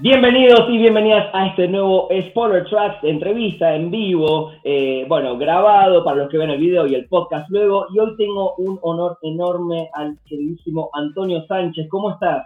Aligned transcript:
Bienvenidos 0.00 0.68
y 0.70 0.78
bienvenidas 0.78 1.30
a 1.32 1.46
este 1.46 1.68
nuevo 1.68 2.08
Spoiler 2.30 2.64
Tracks, 2.68 3.04
entrevista 3.04 3.76
en 3.76 3.92
vivo, 3.92 4.50
eh, 4.64 5.04
bueno, 5.08 5.38
grabado 5.38 6.02
para 6.02 6.16
los 6.16 6.30
que 6.30 6.38
ven 6.38 6.50
el 6.50 6.58
video 6.58 6.84
y 6.88 6.96
el 6.96 7.06
podcast 7.06 7.48
luego. 7.48 7.86
Y 7.94 8.00
hoy 8.00 8.16
tengo 8.16 8.56
un 8.56 8.76
honor 8.82 9.16
enorme 9.22 9.88
al 9.94 10.18
queridísimo 10.26 10.90
Antonio 10.94 11.46
Sánchez. 11.46 11.86
¿Cómo 11.88 12.10
estás? 12.10 12.44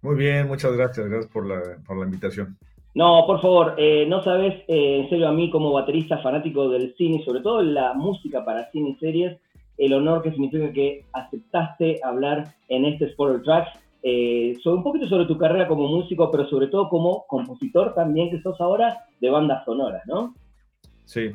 Muy 0.00 0.16
bien, 0.16 0.48
muchas 0.48 0.74
gracias. 0.74 1.06
Gracias 1.06 1.30
por 1.30 1.46
la, 1.46 1.60
por 1.86 1.98
la 1.98 2.06
invitación. 2.06 2.56
No, 2.94 3.24
por 3.26 3.42
favor, 3.42 3.74
eh, 3.76 4.06
no 4.08 4.22
sabes, 4.22 4.54
eh, 4.66 5.00
en 5.00 5.10
serio, 5.10 5.28
a 5.28 5.32
mí 5.32 5.50
como 5.50 5.72
baterista 5.72 6.16
fanático 6.22 6.70
del 6.70 6.94
cine, 6.96 7.22
sobre 7.26 7.42
todo 7.42 7.60
la 7.60 7.92
música 7.92 8.42
para 8.42 8.70
cine 8.70 8.90
y 8.90 8.94
series, 8.94 9.38
el 9.76 9.92
honor 9.92 10.22
que 10.22 10.30
significa 10.30 10.72
que 10.72 11.04
aceptaste 11.12 12.00
hablar 12.02 12.54
en 12.68 12.86
este 12.86 13.12
Spoiler 13.12 13.42
Tracks 13.42 13.85
eh, 14.08 14.56
sobre 14.62 14.76
un 14.76 14.84
poquito 14.84 15.08
sobre 15.08 15.26
tu 15.26 15.36
carrera 15.36 15.66
como 15.66 15.88
músico, 15.88 16.30
pero 16.30 16.48
sobre 16.48 16.68
todo 16.68 16.88
como 16.88 17.26
compositor 17.26 17.92
también 17.92 18.30
que 18.30 18.40
sos 18.40 18.60
ahora 18.60 19.04
de 19.20 19.30
bandas 19.30 19.64
sonoras, 19.64 20.00
¿no? 20.06 20.32
Sí, 21.04 21.32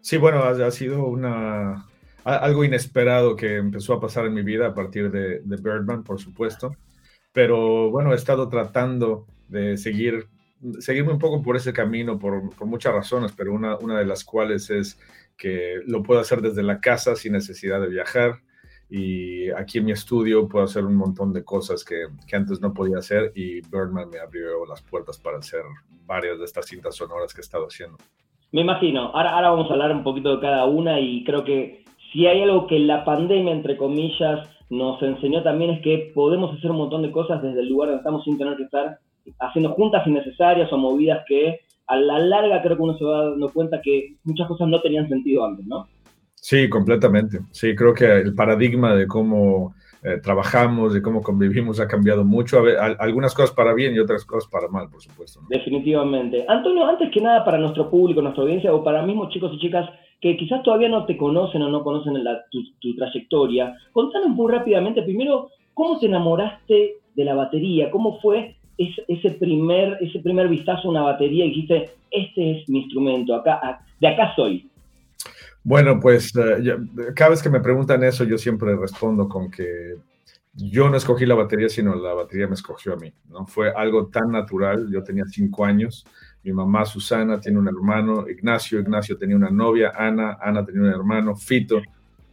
sí, 0.00 0.16
bueno, 0.16 0.42
ha, 0.42 0.70
sido 0.72 1.06
una 1.06 1.86
algo 2.24 2.64
inesperado 2.64 3.36
que 3.36 3.58
empezó 3.58 3.94
a 3.94 4.00
pasar 4.00 4.26
en 4.26 4.34
mi 4.34 4.42
vida 4.42 4.66
a 4.66 4.74
partir 4.74 5.12
de, 5.12 5.42
Birdman, 5.44 6.02
por 6.02 6.18
supuesto, 6.18 6.74
pero 7.32 7.88
bueno, 7.92 8.10
he 8.10 8.16
estado 8.16 8.48
tratando 8.48 9.28
de 9.46 9.76
seguir 9.76 10.26
seguirme 10.80 11.12
un 11.12 11.20
poco 11.20 11.40
por 11.40 11.54
ese 11.54 11.72
camino 11.72 12.18
por, 12.18 12.50
por 12.56 12.66
muchas 12.66 12.94
razones, 12.94 13.30
pero 13.30 13.52
una, 13.52 13.76
una 13.76 13.96
de 13.96 14.06
las 14.06 14.24
cuales 14.24 14.70
es 14.70 14.98
que 15.36 15.76
lo 15.86 16.02
puedo 16.02 16.18
hacer 16.18 16.42
desde 16.42 16.64
la 16.64 16.80
casa 16.80 17.14
sin 17.14 17.34
necesidad 17.34 17.80
de 17.80 17.90
viajar, 17.90 18.40
y 18.90 19.50
aquí 19.50 19.78
en 19.78 19.84
mi 19.84 19.92
estudio 19.92 20.48
puedo 20.48 20.64
hacer 20.64 20.84
un 20.84 20.96
montón 20.96 21.32
de 21.32 21.44
cosas 21.44 21.84
que, 21.84 22.06
que, 22.26 22.36
antes 22.36 22.60
no 22.60 22.72
podía 22.72 22.98
hacer 22.98 23.32
y 23.34 23.60
Birdman 23.60 24.08
me 24.10 24.18
abrió 24.18 24.64
las 24.66 24.82
puertas 24.82 25.18
para 25.18 25.38
hacer 25.38 25.62
varias 26.06 26.38
de 26.38 26.44
estas 26.44 26.66
cintas 26.66 26.96
sonoras 26.96 27.34
que 27.34 27.40
he 27.40 27.42
estado 27.42 27.66
haciendo. 27.66 27.98
Me 28.50 28.62
imagino. 28.62 29.10
Ahora, 29.14 29.34
ahora 29.34 29.50
vamos 29.50 29.70
a 29.70 29.74
hablar 29.74 29.92
un 29.92 30.02
poquito 30.02 30.36
de 30.36 30.40
cada 30.40 30.64
una 30.64 30.98
y 31.00 31.22
creo 31.24 31.44
que 31.44 31.84
si 32.12 32.26
hay 32.26 32.42
algo 32.42 32.66
que 32.66 32.78
la 32.78 33.04
pandemia, 33.04 33.52
entre 33.52 33.76
comillas, 33.76 34.48
nos 34.70 35.02
enseñó 35.02 35.42
también 35.42 35.72
es 35.72 35.82
que 35.82 36.12
podemos 36.14 36.56
hacer 36.56 36.70
un 36.70 36.78
montón 36.78 37.02
de 37.02 37.12
cosas 37.12 37.42
desde 37.42 37.60
el 37.60 37.68
lugar 37.68 37.88
donde 37.88 38.00
estamos 38.00 38.24
sin 38.24 38.38
tener 38.38 38.56
que 38.56 38.64
estar 38.64 38.98
haciendo 39.40 39.72
juntas 39.72 40.06
innecesarias 40.06 40.72
o 40.72 40.78
movidas 40.78 41.24
que 41.26 41.60
a 41.86 41.96
la 41.96 42.18
larga 42.18 42.62
creo 42.62 42.76
que 42.76 42.82
uno 42.82 42.98
se 42.98 43.04
va 43.04 43.30
dando 43.30 43.50
cuenta 43.50 43.80
que 43.82 44.16
muchas 44.24 44.46
cosas 44.46 44.68
no 44.68 44.80
tenían 44.80 45.08
sentido 45.08 45.44
antes, 45.44 45.66
¿no? 45.66 45.86
Sí, 46.40 46.68
completamente. 46.68 47.40
Sí, 47.50 47.74
creo 47.74 47.92
que 47.94 48.06
el 48.06 48.34
paradigma 48.34 48.94
de 48.94 49.06
cómo 49.06 49.74
eh, 50.02 50.18
trabajamos, 50.22 50.94
de 50.94 51.02
cómo 51.02 51.22
convivimos 51.22 51.80
ha 51.80 51.88
cambiado 51.88 52.24
mucho. 52.24 52.62
algunas 52.98 53.34
cosas 53.34 53.52
para 53.52 53.74
bien 53.74 53.94
y 53.94 53.98
otras 53.98 54.24
cosas 54.24 54.48
para 54.50 54.68
mal, 54.68 54.88
por 54.88 55.02
supuesto. 55.02 55.40
Definitivamente. 55.48 56.44
Antonio, 56.48 56.86
antes 56.86 57.10
que 57.10 57.20
nada, 57.20 57.44
para 57.44 57.58
nuestro 57.58 57.90
público, 57.90 58.22
nuestra 58.22 58.42
audiencia, 58.42 58.72
o 58.72 58.84
para 58.84 59.02
mismos 59.02 59.30
chicos 59.30 59.52
y 59.54 59.58
chicas 59.58 59.88
que 60.20 60.36
quizás 60.36 60.62
todavía 60.62 60.88
no 60.88 61.04
te 61.06 61.16
conocen 61.16 61.62
o 61.62 61.68
no 61.68 61.82
conocen 61.82 62.14
tu, 62.50 62.96
trayectoria, 62.96 63.76
contanos 63.92 64.30
muy 64.30 64.52
rápidamente, 64.52 65.02
primero, 65.02 65.50
¿cómo 65.74 65.98
te 65.98 66.06
enamoraste 66.06 66.94
de 67.14 67.24
la 67.24 67.34
batería? 67.34 67.90
¿Cómo 67.90 68.18
fue 68.20 68.56
ese, 68.78 69.30
primer, 69.32 69.98
ese 70.00 70.18
primer 70.20 70.48
vistazo 70.48 70.88
a 70.88 70.90
una 70.90 71.02
batería 71.02 71.44
y 71.44 71.50
dijiste, 71.50 71.90
este 72.10 72.50
es 72.52 72.68
mi 72.68 72.80
instrumento, 72.80 73.34
acá, 73.34 73.80
de 74.00 74.08
acá 74.08 74.32
soy? 74.34 74.68
Bueno, 75.68 76.00
pues 76.00 76.32
eh, 76.34 76.78
cada 77.14 77.28
vez 77.28 77.42
que 77.42 77.50
me 77.50 77.60
preguntan 77.60 78.02
eso, 78.02 78.24
yo 78.24 78.38
siempre 78.38 78.74
respondo 78.74 79.28
con 79.28 79.50
que 79.50 79.96
yo 80.54 80.88
no 80.88 80.96
escogí 80.96 81.26
la 81.26 81.34
batería, 81.34 81.68
sino 81.68 81.94
la 81.94 82.14
batería 82.14 82.46
me 82.46 82.54
escogió 82.54 82.94
a 82.94 82.96
mí. 82.96 83.12
¿no? 83.28 83.46
Fue 83.46 83.70
algo 83.70 84.06
tan 84.06 84.32
natural. 84.32 84.88
Yo 84.90 85.02
tenía 85.02 85.26
cinco 85.26 85.66
años. 85.66 86.06
Mi 86.42 86.54
mamá, 86.54 86.86
Susana, 86.86 87.38
tiene 87.38 87.58
un 87.58 87.68
hermano, 87.68 88.26
Ignacio. 88.30 88.80
Ignacio 88.80 89.18
tenía 89.18 89.36
una 89.36 89.50
novia, 89.50 89.92
Ana. 89.94 90.38
Ana 90.40 90.64
tenía 90.64 90.80
un 90.80 90.88
hermano, 90.88 91.36
Fito. 91.36 91.82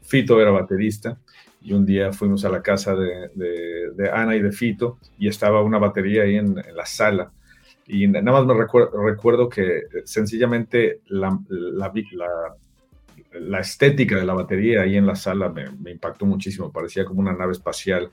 Fito 0.01 0.40
era 0.40 0.51
baterista. 0.51 1.19
Y 1.59 1.74
un 1.74 1.85
día 1.85 2.13
fuimos 2.13 2.45
a 2.45 2.50
la 2.50 2.62
casa 2.62 2.95
de, 2.95 4.09
Ana 4.13 4.38
y 4.38 4.41
de 4.41 4.53
Fito 4.53 4.97
y 5.18 5.28
estaba 5.28 5.62
una 5.62 5.78
batería 5.78 6.24
ahí 6.24 6.38
en, 6.38 6.56
la 6.56 6.85
sala. 6.85 7.34
Y 7.85 8.07
nada 8.07 8.31
más 8.31 8.45
me 8.45 8.53
recuerdo, 8.53 9.50
que 9.50 9.81
sencillamente 10.06 11.01
la, 11.07 11.38
la, 11.50 11.91
la 12.13 12.56
la 13.40 13.59
estética 13.59 14.16
de 14.16 14.25
la 14.25 14.34
batería 14.34 14.81
ahí 14.81 14.97
en 14.97 15.06
la 15.06 15.16
sala 15.16 15.50
me, 15.50 15.91
impactó 15.91 16.25
muchísimo, 16.25 16.72
parecía 16.72 17.06
como 17.06 17.22
una 17.22 17.34
nave 17.34 17.51
espacial. 17.51 18.12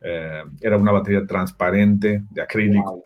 Eh, 0.00 0.42
era 0.60 0.76
una 0.76 0.92
batería 0.92 1.26
transparente 1.26 2.22
de 2.30 2.42
acrílico 2.42 3.04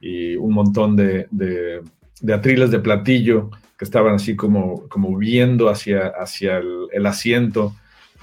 y 0.00 0.36
un 0.36 0.54
montón 0.54 0.96
de, 0.96 1.26
de, 1.30 2.34
atriles 2.34 2.70
de 2.70 2.80
platillo 2.80 3.50
que 3.78 3.84
estaban 3.84 4.14
así 4.14 4.36
como, 4.36 4.88
como 4.88 5.16
viendo 5.16 5.68
hacia, 5.68 6.08
hacia 6.08 6.58
el, 6.58 7.06
asiento 7.06 7.74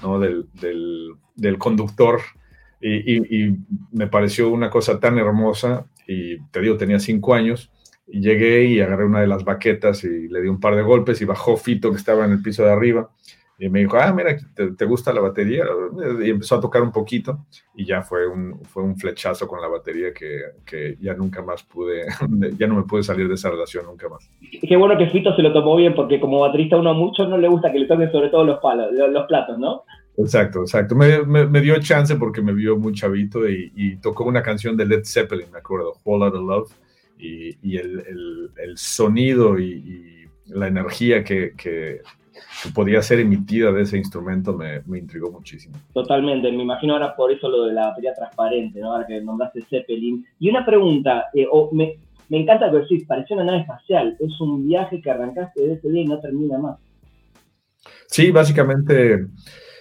¿no? 0.02 0.18
del, 0.18 0.46
del, 0.54 1.58
conductor 1.58 2.20
y, 2.80 3.46
y, 3.46 3.56
me 3.92 4.08
pareció 4.08 4.50
una 4.50 4.70
cosa 4.70 4.98
tan 4.98 5.18
hermosa 5.18 5.86
y 6.06 6.40
te 6.50 6.60
digo, 6.60 6.76
tenía 6.76 6.98
cinco 6.98 7.34
años 7.34 7.70
y 8.10 8.20
llegué 8.20 8.64
y 8.64 8.80
agarré 8.80 9.04
una 9.04 9.20
de 9.20 9.26
las 9.26 9.44
baquetas 9.44 10.02
y 10.04 10.28
le 10.28 10.40
di 10.40 10.48
un 10.48 10.60
par 10.60 10.74
de 10.74 10.82
golpes 10.82 11.20
y 11.20 11.24
bajó 11.24 11.56
Fito 11.56 11.90
que 11.90 11.96
estaba 11.96 12.24
en 12.24 12.32
el 12.32 12.42
piso 12.42 12.64
de 12.64 12.72
arriba 12.72 13.10
y 13.60 13.68
me 13.68 13.80
dijo, 13.80 13.96
ah, 13.98 14.12
mira, 14.12 14.36
¿te, 14.54 14.84
gusta 14.84 15.12
la 15.12 15.20
batería? 15.20 15.64
Y 16.24 16.30
empezó 16.30 16.54
a 16.54 16.60
tocar 16.60 16.80
un 16.80 16.92
poquito 16.92 17.46
y 17.74 17.84
ya 17.84 18.02
fue 18.02 18.28
un, 18.28 18.60
fue 18.64 18.84
un 18.84 18.96
flechazo 18.96 19.48
con 19.48 19.60
la 19.60 19.66
batería 19.66 20.14
que, 20.14 20.42
que 20.64 20.96
ya 21.00 21.14
nunca 21.14 21.42
más 21.42 21.64
pude, 21.64 22.06
ya 22.56 22.68
no 22.68 22.76
me 22.76 22.84
pude 22.84 23.02
salir 23.02 23.26
de 23.26 23.34
esa 23.34 23.50
relación 23.50 23.86
nunca 23.86 24.08
más. 24.08 24.30
Qué 24.62 24.76
bueno 24.76 24.96
que 24.96 25.08
Fito 25.08 25.34
se 25.34 25.42
lo 25.42 25.52
tomó 25.52 25.74
bien 25.74 25.94
porque 25.96 26.20
como 26.20 26.38
baterista 26.38 26.76
uno 26.76 26.90
a 26.90 26.94
muchos 26.94 27.28
no 27.28 27.36
le 27.36 27.48
gusta 27.48 27.72
que 27.72 27.80
le 27.80 27.86
toquen 27.86 28.12
sobre 28.12 28.28
todo 28.28 28.44
los 28.44 28.60
palos, 28.60 28.92
los 28.92 29.26
platos, 29.26 29.58
¿no? 29.58 29.82
Exacto, 30.16 30.60
exacto. 30.60 30.94
Me, 30.94 31.24
me, 31.24 31.60
dio 31.60 31.80
chance 31.80 32.14
porque 32.14 32.40
me 32.40 32.52
vio 32.52 32.76
muy 32.76 32.92
chavito 32.92 33.48
y, 33.48 33.72
y, 33.74 33.96
tocó 33.96 34.24
una 34.24 34.42
canción 34.42 34.76
de 34.76 34.86
Led 34.86 35.04
Zeppelin, 35.04 35.50
me 35.52 35.58
acuerdo, 35.58 35.94
Whole 36.04 36.26
Lotta 36.26 36.38
Love 36.38 36.72
y, 37.18 37.76
el, 37.76 38.76
sonido 38.76 39.58
y, 39.58 40.26
la 40.46 40.68
energía 40.68 41.22
que, 41.24 42.00
podía 42.74 43.02
ser 43.02 43.20
emitida 43.20 43.72
de 43.72 43.82
ese 43.82 43.98
instrumento 43.98 44.56
me, 44.56 44.98
intrigó 44.98 45.30
muchísimo. 45.30 45.76
Totalmente, 45.92 46.50
me 46.52 46.62
imagino 46.62 46.94
ahora 46.94 47.14
por 47.16 47.32
eso 47.32 47.48
lo 47.48 47.64
de 47.64 47.74
la 47.74 47.88
batería 47.88 48.14
transparente, 48.14 48.80
¿no? 48.80 48.92
ahora 48.92 49.06
que 49.06 49.20
nombraste 49.20 49.62
Zeppelin. 49.68 50.24
Y 50.38 50.48
una 50.50 50.64
pregunta, 50.64 51.26
eh, 51.34 51.46
me, 51.72 51.98
encanta 52.30 52.70
que 52.70 52.78
decís, 52.78 53.04
pareció 53.06 53.36
una 53.36 53.44
nave 53.44 53.60
espacial, 53.60 54.16
es 54.20 54.40
un 54.40 54.66
viaje 54.66 55.00
que 55.00 55.10
arrancaste 55.10 55.60
de 55.60 55.74
ese 55.74 55.88
día 55.90 56.02
y 56.02 56.06
no 56.06 56.20
termina 56.20 56.58
más. 56.58 56.78
Sí, 58.06 58.30
básicamente, 58.30 59.26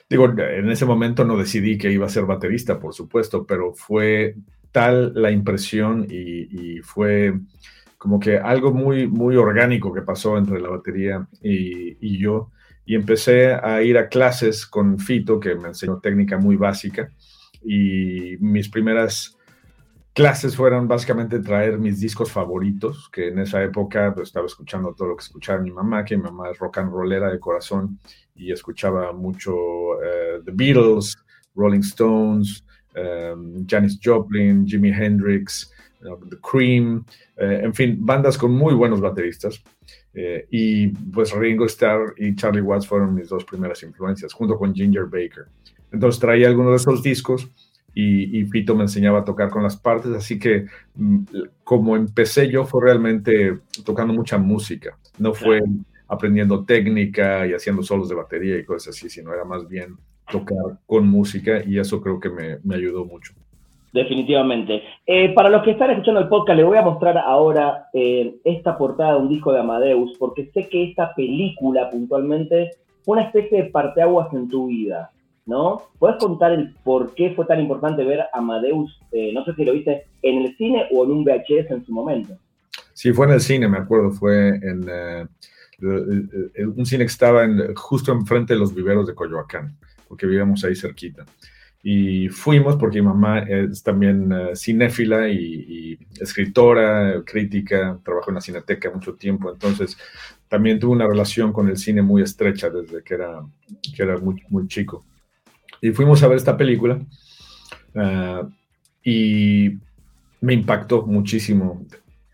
digo, 0.10 0.26
en 0.26 0.70
ese 0.70 0.86
momento 0.86 1.24
no 1.24 1.38
decidí 1.38 1.78
que 1.78 1.92
iba 1.92 2.06
a 2.06 2.10
ser 2.10 2.26
baterista, 2.26 2.80
por 2.80 2.94
supuesto, 2.94 3.46
pero 3.46 3.74
fue 3.74 4.36
la 4.92 5.32
impresión 5.32 6.06
y, 6.10 6.80
fue 6.82 7.34
como 7.98 8.20
que 8.20 8.38
algo 8.38 8.74
muy, 8.74 9.08
muy 9.08 9.36
orgánico 9.36 9.92
que 9.92 10.02
pasó 10.02 10.38
entre 10.38 10.60
la 10.60 10.70
batería 10.70 11.28
y, 11.42 12.18
yo. 12.18 12.52
Y 12.86 12.96
empecé 12.96 13.54
a 13.54 13.82
ir 13.82 13.98
a 13.98 14.08
clases 14.08 14.66
con 14.66 14.98
Fito, 15.00 15.40
que 15.40 15.56
me 15.56 15.70
enseñó 15.70 16.00
técnica 16.00 16.38
muy 16.38 16.56
básica. 16.56 17.10
Y 17.62 18.38
mis 18.40 18.70
primeras 18.70 19.38
clases 20.14 20.56
fueron 20.56 20.88
básicamente 20.88 21.40
traer 21.40 21.78
mis 21.78 22.00
discos 22.00 22.32
favoritos, 22.32 23.10
que 23.12 23.28
en 23.28 23.40
esa 23.40 23.62
época 23.64 24.14
pues, 24.16 24.30
estaba 24.30 24.46
escuchando 24.46 24.94
todo 24.94 25.10
lo 25.10 25.16
que 25.16 25.24
escuchaba 25.24 25.60
mi 25.60 25.72
mamá, 25.72 26.06
que 26.06 26.18
mi 26.18 26.24
mamá 26.24 26.50
es 26.50 26.58
rock 26.58 26.80
and 26.80 26.92
rollera 26.92 27.30
de 27.30 27.40
corazón 27.40 28.00
y 28.34 28.52
escuchaba 28.52 29.12
mucho 29.14 29.54
eh, 30.02 30.42
The 30.46 30.52
Beatles, 30.54 31.18
Rolling 31.54 31.82
Stones, 31.82 32.64
um, 32.98 33.66
Janis 33.68 34.00
Joplin, 34.04 34.66
Jimi 34.68 34.92
Hendrix, 34.92 35.72
The 36.02 36.38
Cream, 36.42 37.06
eh, 37.38 37.62
en 37.64 37.74
fin, 37.74 37.98
bandas 38.00 38.38
con 38.38 38.52
muy 38.52 38.74
buenos 38.74 39.02
bateristas. 39.02 39.64
Eh, 40.14 40.48
y 40.50 40.88
pues 40.88 41.32
Ringo 41.32 41.66
Starr 41.66 42.14
y 42.18 42.36
Charlie 42.36 42.62
Watts 42.62 42.88
fueron 42.88 43.14
mis 43.14 43.30
dos 43.30 43.46
primeras 43.46 43.84
influencias, 43.84 44.34
junto 44.34 44.58
con 44.58 44.74
Ginger 44.74 45.06
Baker. 45.06 45.46
Entonces 45.92 46.20
traía 46.20 46.48
algunos 46.48 46.72
de 46.72 46.78
esos 46.78 47.04
discos 47.04 47.50
y, 47.94 48.40
y, 48.40 48.46
Pito 48.46 48.76
me 48.76 48.84
enseñaba 48.84 49.20
a 49.20 49.26
tocar 49.26 49.50
con 49.50 49.64
las 49.64 49.78
partes, 49.78 50.12
así 50.12 50.38
que 50.38 50.66
mm, 50.96 51.24
como 51.64 51.96
empecé 51.96 52.50
yo 52.50 52.66
fue 52.66 52.84
realmente 52.84 53.60
tocando 53.86 54.14
mucha 54.14 54.38
música. 54.38 54.98
No 55.18 55.34
fue 55.34 55.62
aprendiendo 56.08 56.64
técnica 56.64 57.46
y 57.48 57.54
haciendo 57.54 57.84
solos 57.84 58.10
de 58.10 58.16
batería 58.16 58.58
y 58.58 58.66
cosas 58.66 58.96
así, 58.96 59.10
sino 59.10 59.34
era 59.34 59.46
más 59.46 59.68
bien 59.68 59.98
tocar 60.32 60.78
con 60.86 61.08
música 61.08 61.64
y 61.66 61.80
eso 61.80 62.02
creo 62.02 62.20
que 62.20 62.30
me, 62.30 62.76
ayudó 62.76 63.06
mucho. 63.06 63.34
Definitivamente. 63.94 64.84
Eh, 65.06 65.34
para 65.34 65.50
los 65.50 65.64
que 65.64 65.72
están 65.72 65.92
escuchando 65.92 66.20
el 66.20 66.28
podcast, 66.28 66.58
les 66.58 66.66
voy 66.66 66.78
a 66.78 66.82
mostrar 66.82 67.18
ahora 67.18 67.88
eh, 67.94 68.36
esta 68.44 68.78
portada 68.78 69.14
de 69.14 69.20
un 69.20 69.30
disco 69.30 69.52
de 69.52 69.60
Amadeus, 69.60 70.16
porque 70.20 70.52
sé 70.54 70.68
que 70.68 70.90
esta 70.90 71.16
película 71.16 71.90
puntualmente 71.90 72.72
fue 73.04 73.18
una 73.18 73.28
especie 73.28 73.64
de 73.64 73.70
parteaguas 73.70 74.32
en 74.34 74.50
tu 74.50 74.68
vida, 74.68 75.12
¿no? 75.46 75.84
¿Puedes 75.98 76.18
contar 76.18 76.52
el 76.52 76.74
por 76.84 77.16
qué 77.16 77.32
fue 77.32 77.46
tan 77.46 77.60
importante 77.60 78.04
ver 78.04 78.26
Amadeus, 78.34 79.00
eh, 79.12 79.32
no 79.34 79.44
sé 79.46 79.54
si 79.56 79.64
lo 79.64 79.74
viste 79.74 80.04
en 80.22 80.44
el 80.44 80.56
cine 80.58 80.86
o 80.92 81.06
en 81.06 81.12
un 81.12 81.24
VHS 81.24 81.72
en 81.72 81.86
su 81.86 81.94
momento? 81.94 82.34
Sí, 82.94 83.14
fue 83.14 83.28
en 83.28 83.34
el 83.34 83.42
cine, 83.42 83.68
me 83.68 83.78
acuerdo, 83.78 84.12
fue 84.12 84.60
en 84.62 84.90
un 85.80 86.86
cine 86.86 87.04
que 87.04 87.12
estaba 87.12 87.46
en, 87.46 87.74
justo 87.76 88.12
enfrente 88.12 88.54
de 88.54 88.60
los 88.60 88.76
viveros 88.76 89.08
de 89.08 89.16
Coyoacán 89.16 89.78
porque 90.08 90.26
vivíamos 90.26 90.64
ahí 90.64 90.76
cerquita. 90.76 91.26
Y 91.84 92.28
fuimos 92.30 92.76
porque 92.76 93.02
mi 93.02 93.08
mamá 93.08 93.40
es 93.40 93.82
también 93.84 94.32
uh, 94.32 94.56
cinéfila 94.56 95.30
y, 95.30 95.98
escritora, 96.20 97.24
crítica, 97.26 98.00
trabajó 98.04 98.32
en 98.32 98.36
la 98.36 98.42
cineteca 98.42 98.92
mucho 98.92 99.14
tiempo, 99.14 99.52
entonces 99.52 99.98
también 100.50 100.80
tuvo 100.80 100.94
una 100.94 101.08
relación 101.08 101.54
con 101.54 101.70
el 101.70 101.78
cine 101.78 102.02
muy 102.02 102.24
estrecha 102.24 102.70
desde 102.70 103.04
que 103.04 103.14
era, 103.14 103.42
que 103.96 104.04
era 104.04 104.18
muy, 104.18 104.44
muy 104.50 104.68
chico. 104.68 105.06
Y 105.82 105.92
fuimos 105.92 106.24
a 106.24 106.28
ver 106.28 106.38
esta 106.38 106.58
película 106.58 107.00
uh, 107.94 108.50
y 109.04 109.78
me 110.42 110.54
impactó 110.54 111.06
muchísimo 111.06 111.86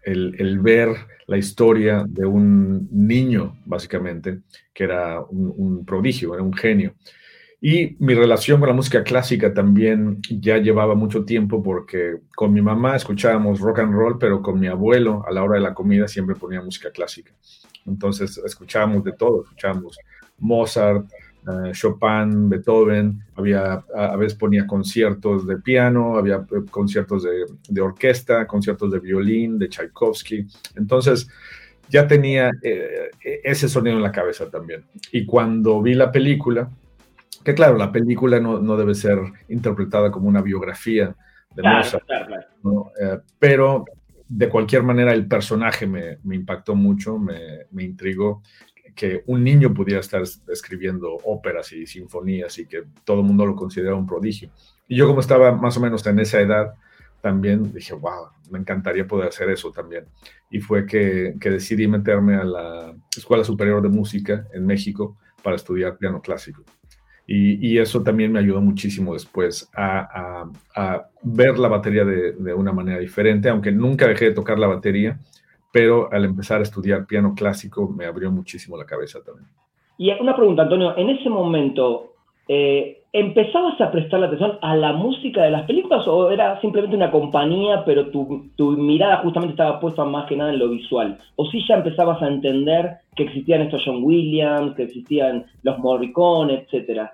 el, 0.03 0.35
el, 0.39 0.59
ver 0.59 0.95
la 1.27 1.37
historia 1.37 2.05
de 2.07 2.25
un 2.25 2.87
niño, 2.91 3.57
básicamente, 3.65 4.39
que 4.73 4.85
era 4.85 5.21
un, 5.21 5.53
un 5.55 5.85
prodigio, 5.85 6.33
era 6.33 6.43
un 6.43 6.53
genio. 6.53 6.95
Y 7.65 7.95
mi 7.99 8.13
relación 8.13 8.59
con 8.59 8.67
la 8.67 8.75
música 8.75 9.05
clásica 9.05 9.53
también 9.53 10.19
ya 10.29 10.57
llevaba 10.57 10.95
mucho 10.95 11.23
tiempo 11.23 11.63
porque 11.63 12.17
con 12.35 12.51
mi 12.51 12.61
mamá 12.61 12.97
escuchábamos 12.97 13.61
rock 13.61 13.79
and 13.79 13.93
roll, 13.93 14.19
pero 14.19 14.41
con 14.41 14.59
mi 14.59 14.67
abuelo 14.67 15.23
a 15.25 15.31
la 15.31 15.43
hora 15.43 15.55
de 15.55 15.61
la 15.61 15.73
comida 15.73 16.09
siempre 16.09 16.35
ponía 16.35 16.61
música 16.61 16.91
clásica. 16.91 17.31
Entonces 17.85 18.37
escuchábamos 18.45 19.05
de 19.05 19.13
todo, 19.13 19.43
escuchábamos 19.43 19.97
Mozart, 20.39 21.05
eh, 21.47 21.71
Chopin, 21.71 22.49
Beethoven, 22.49 23.23
había, 23.37 23.81
a, 23.95 24.17
veces 24.17 24.37
ponía 24.37 24.67
conciertos 24.67 25.47
de 25.47 25.55
piano, 25.55 26.17
había 26.17 26.45
eh, 26.51 26.65
conciertos 26.69 27.23
de, 27.69 27.81
orquesta, 27.81 28.45
conciertos 28.45 28.91
de 28.91 28.99
violín, 28.99 29.57
de 29.57 29.69
Tchaikovsky. 29.69 30.45
Entonces 30.75 31.29
ya 31.87 32.09
tenía 32.09 32.51
eh, 32.61 33.09
ese 33.41 33.69
sonido 33.69 33.95
en 33.95 34.03
la 34.03 34.11
cabeza 34.11 34.49
también. 34.49 34.83
Y 35.13 35.25
cuando 35.25 35.81
vi 35.81 35.93
la 35.93 36.11
película, 36.11 36.69
que 37.43 37.53
claro, 37.53 37.77
la 37.77 37.91
película 37.91 38.39
no, 38.39 38.59
no 38.59 38.77
debe 38.77 38.95
ser 38.95 39.19
interpretada 39.49 40.11
como 40.11 40.27
una 40.27 40.41
biografía 40.41 41.15
de 41.55 41.63
Mozart, 41.63 42.03
eh, 42.09 43.19
pero 43.37 43.85
de 44.27 44.49
cualquier 44.49 44.83
manera 44.83 45.13
el 45.13 45.27
personaje 45.27 45.85
me, 45.85 46.17
me 46.23 46.35
impactó 46.35 46.75
mucho, 46.75 47.19
me, 47.19 47.65
me, 47.71 47.83
intrigó 47.83 48.41
que 48.95 49.23
un 49.27 49.43
niño 49.43 49.73
pudiera 49.73 49.99
estar 49.99 50.23
escribiendo 50.47 51.17
óperas 51.25 51.71
y 51.71 51.85
sinfonías 51.85 52.57
y 52.57 52.65
que 52.65 52.83
todo 53.03 53.19
el 53.19 53.25
mundo 53.25 53.45
lo 53.45 53.55
considera 53.55 53.95
un 53.95 54.07
prodigio. 54.07 54.49
Y 54.87 54.95
yo 54.95 55.07
como 55.07 55.19
estaba 55.19 55.51
más 55.51 55.77
o 55.77 55.79
menos 55.79 56.05
en 56.07 56.19
esa 56.19 56.39
edad, 56.39 56.73
también 57.21 57.71
dije, 57.71 57.93
wow, 57.93 58.27
me 58.51 58.59
encantaría 58.59 59.07
poder 59.07 59.29
hacer 59.29 59.49
eso 59.49 59.71
también. 59.71 60.05
Y 60.49 60.59
fue 60.59 60.85
que, 60.85 61.35
que 61.39 61.49
decidí 61.49 61.87
meterme 61.87 62.35
a 62.35 62.43
la 62.43 62.93
Escuela 63.15 63.43
Superior 63.43 63.81
de 63.81 63.89
Música 63.89 64.45
en 64.53 64.65
México 64.65 65.17
para 65.41 65.55
estudiar 65.55 65.97
piano 65.97 66.21
clásico. 66.21 66.63
Y, 67.25 67.77
eso 67.77 68.03
también 68.03 68.31
me 68.31 68.39
ayudó 68.39 68.59
muchísimo 68.61 69.13
después 69.13 69.69
a, 69.75 70.45
ver 71.21 71.57
la 71.57 71.69
batería 71.69 72.03
de, 72.03 72.53
una 72.53 72.73
manera 72.73 72.99
diferente, 72.99 73.49
aunque 73.49 73.71
nunca 73.71 74.07
dejé 74.07 74.25
de 74.25 74.33
tocar 74.33 74.59
la 74.59 74.67
batería, 74.67 75.17
pero 75.71 76.11
al 76.11 76.25
empezar 76.25 76.59
a 76.59 76.63
estudiar 76.63 77.05
piano 77.05 77.33
clásico 77.33 77.87
me 77.87 78.05
abrió 78.05 78.29
muchísimo 78.31 78.77
la 78.77 78.85
cabeza 78.85 79.23
también. 79.23 79.47
Y 79.97 80.11
una 80.11 80.35
pregunta, 80.35 80.63
Antonio, 80.63 80.97
en 80.97 81.09
ese 81.11 81.29
momento, 81.29 82.13
eh, 82.47 83.02
¿empezabas 83.13 83.79
a 83.79 83.91
prestarle 83.91 84.25
atención 84.25 84.57
a 84.61 84.75
la 84.75 84.91
música 84.93 85.43
de 85.43 85.51
las 85.51 85.67
películas 85.67 86.07
o 86.07 86.31
era 86.31 86.59
simplemente 86.61 86.95
una 86.95 87.11
compañía, 87.11 87.85
pero 87.85 88.09
tu, 88.09 88.49
tu, 88.55 88.71
mirada 88.71 89.17
justamente 89.17 89.53
estaba 89.53 89.79
puesta 89.79 90.03
más 90.03 90.27
que 90.27 90.35
nada 90.35 90.51
en 90.51 90.59
lo 90.59 90.69
visual? 90.69 91.19
¿O 91.35 91.45
sí 91.45 91.63
ya 91.67 91.75
empezabas 91.75 92.21
a 92.23 92.27
entender 92.27 92.97
que 93.15 93.23
existían 93.23 93.61
estos 93.61 93.83
John 93.85 94.03
Williams, 94.03 94.75
que 94.75 94.83
existían 94.83 95.45
los 95.61 95.77
Morricone, 95.77 96.65
etcétera? 96.65 97.13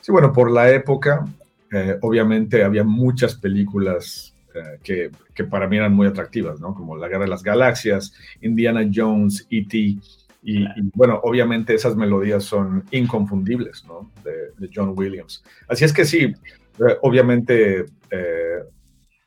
Sí, 0.00 0.10
bueno, 0.10 0.32
por 0.32 0.50
la 0.50 0.70
época, 0.70 1.24
eh, 1.72 1.96
obviamente 2.02 2.64
había 2.64 2.82
muchas 2.82 3.36
películas 3.36 4.36
eh, 4.52 4.78
que, 4.82 5.10
que, 5.32 5.44
para 5.44 5.68
mí 5.68 5.76
eran 5.76 5.94
muy 5.94 6.08
atractivas, 6.08 6.60
¿no? 6.60 6.74
Como 6.74 6.96
La 6.96 7.06
Guerra 7.06 7.24
de 7.24 7.30
las 7.30 7.44
Galaxias, 7.44 8.12
Indiana 8.40 8.88
Jones, 8.92 9.46
E.T., 9.50 9.96
y, 10.48 10.64
bueno, 10.94 11.20
obviamente 11.24 11.74
esas 11.74 11.96
melodías 11.96 12.44
son 12.44 12.84
inconfundibles, 12.92 13.84
¿no? 13.84 14.12
De, 14.22 14.70
John 14.72 14.94
Williams. 14.96 15.42
Así 15.68 15.84
es 15.84 15.92
que 15.92 16.04
sí, 16.04 16.22
eh, 16.24 16.96
obviamente, 17.02 17.86
eh, 18.10 18.58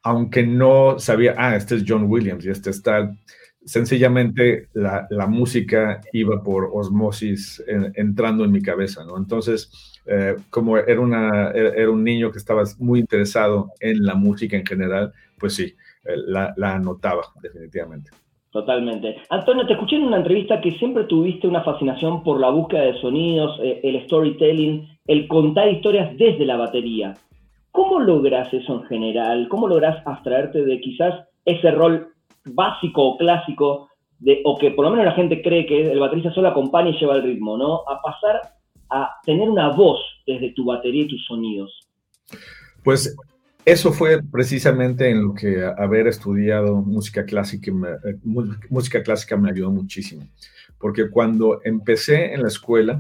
aunque 0.04 0.44
no 0.44 0.98
sabía, 0.98 1.36
ah, 1.38 1.58
este 1.58 1.76
es 1.76 1.84
John 1.86 2.06
Williams 2.06 2.46
y 2.46 2.50
este 2.50 2.70
es 2.70 2.82
tal, 2.82 3.20
sencillamente 3.66 4.70
la, 4.74 5.08
la 5.10 5.28
música 5.28 6.00
iba 6.14 6.42
por 6.42 6.70
osmosis 6.74 7.62
entrando 7.96 8.46
en 8.46 8.52
mi 8.52 8.62
cabeza, 8.62 9.04
¿no? 9.04 9.18
Entonces, 9.18 10.00
eh, 10.06 10.38
como 10.50 10.78
era, 10.78 11.02
una, 11.02 11.52
era 11.52 11.90
un 11.90 12.04
niño 12.04 12.32
que 12.32 12.38
estaba 12.38 12.64
muy 12.78 13.02
interesado 13.02 13.74
en 13.82 14.06
la 14.06 14.16
música 14.16 14.56
en 14.56 14.66
general, 14.66 15.12
pues 15.38 15.56
sí, 15.56 15.76
la, 16.06 16.54
la 16.56 16.76
anotaba 16.76 17.24
definitivamente. 17.42 18.10
Totalmente. 18.52 19.18
Antonio, 19.30 19.68
te 19.68 19.74
escuché 19.74 19.98
en 19.98 20.06
una 20.06 20.18
entrevista 20.18 20.60
que 20.60 20.72
siempre 20.72 21.04
tuviste 21.04 21.48
una 21.48 21.64
fascinación 21.64 22.24
por 22.24 22.40
la 22.40 22.50
búsqueda 22.50 22.82
de 22.82 23.00
sonidos, 23.00 23.60
eh, 23.62 23.80
el 23.84 24.04
storytelling, 24.06 24.88
el 25.06 25.28
contar 25.28 25.68
historias 25.68 26.18
desde 26.18 26.46
la 26.46 26.58
batería. 26.58 27.14
¿Cómo 27.72 28.00
logras 28.00 28.52
eso 28.52 28.74
en 28.74 28.84
general? 28.84 29.48
¿Cómo 29.50 29.68
logras 29.68 30.06
abstraerte 30.06 30.66
de 30.66 30.82
quizás 30.82 31.28
ese 31.46 31.70
rol 31.72 32.08
básico 32.46 33.04
o 33.04 33.18
clásico, 33.18 33.90
de, 34.18 34.42
o 34.44 34.58
que 34.58 34.72
por 34.72 34.86
lo 34.86 34.92
menos 34.92 35.06
la 35.06 35.12
gente 35.12 35.44
cree 35.44 35.68
que 35.68 35.92
el 35.92 36.00
baterista 36.00 36.34
solo 36.34 36.48
acompaña 36.48 36.90
y 36.90 36.98
lleva 36.98 37.16
el 37.16 37.24
ritmo, 37.24 37.56
¿no? 37.56 37.82
A 37.88 38.02
pasar 38.02 38.42
a 38.90 39.12
tener 39.24 39.48
una 39.48 39.70
voz 39.70 40.00
desde 40.26 40.52
tu 40.54 40.66
batería 40.66 41.04
y 41.04 41.08
tus 41.08 41.24
sonidos. 41.26 41.88
Pues 42.84 43.16
eso 43.72 43.94
fue 43.94 44.22
precisamente 44.24 45.10
en 45.10 45.24
lo 45.24 45.34
que 45.34 45.64
haber 45.78 46.08
estudiado 46.08 46.76
música 46.82 47.26
clásica, 47.26 47.72
me, 47.72 47.90
eh, 47.90 48.18
música 48.70 49.04
clásica 49.04 49.38
me 49.38 49.50
ayudó 49.50 49.72
muchísimo, 49.72 50.28
porque 50.80 51.10
cuando 51.10 51.62
empecé 51.64 52.34
en 52.34 52.42
la 52.42 52.48
escuela, 52.48 53.00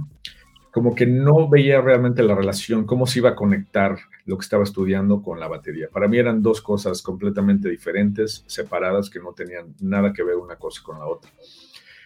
como 0.71 0.93
que 0.93 1.07
no 1.07 1.49
veía 1.49 1.81
realmente 1.81 2.21
la 2.21 2.35
relación, 2.35 2.85
cómo 2.85 3.07
se 3.07 3.19
iba 3.19 3.29
a 3.29 3.35
conectar 3.35 3.97
lo 4.25 4.37
que 4.37 4.43
estaba 4.43 4.63
estudiando 4.63 5.21
con 5.23 5.39
la 5.39 5.47
batería. 5.47 5.87
Para 5.91 6.07
mí 6.07 6.17
eran 6.17 6.43
dos 6.43 6.61
cosas 6.61 7.01
completamente 7.01 7.69
diferentes, 7.69 8.43
separadas, 8.45 9.09
que 9.09 9.19
no 9.19 9.33
tenían 9.33 9.73
nada 9.79 10.13
que 10.13 10.23
ver 10.23 10.35
una 10.35 10.57
cosa 10.57 10.81
con 10.83 10.99
la 10.99 11.07
otra. 11.07 11.31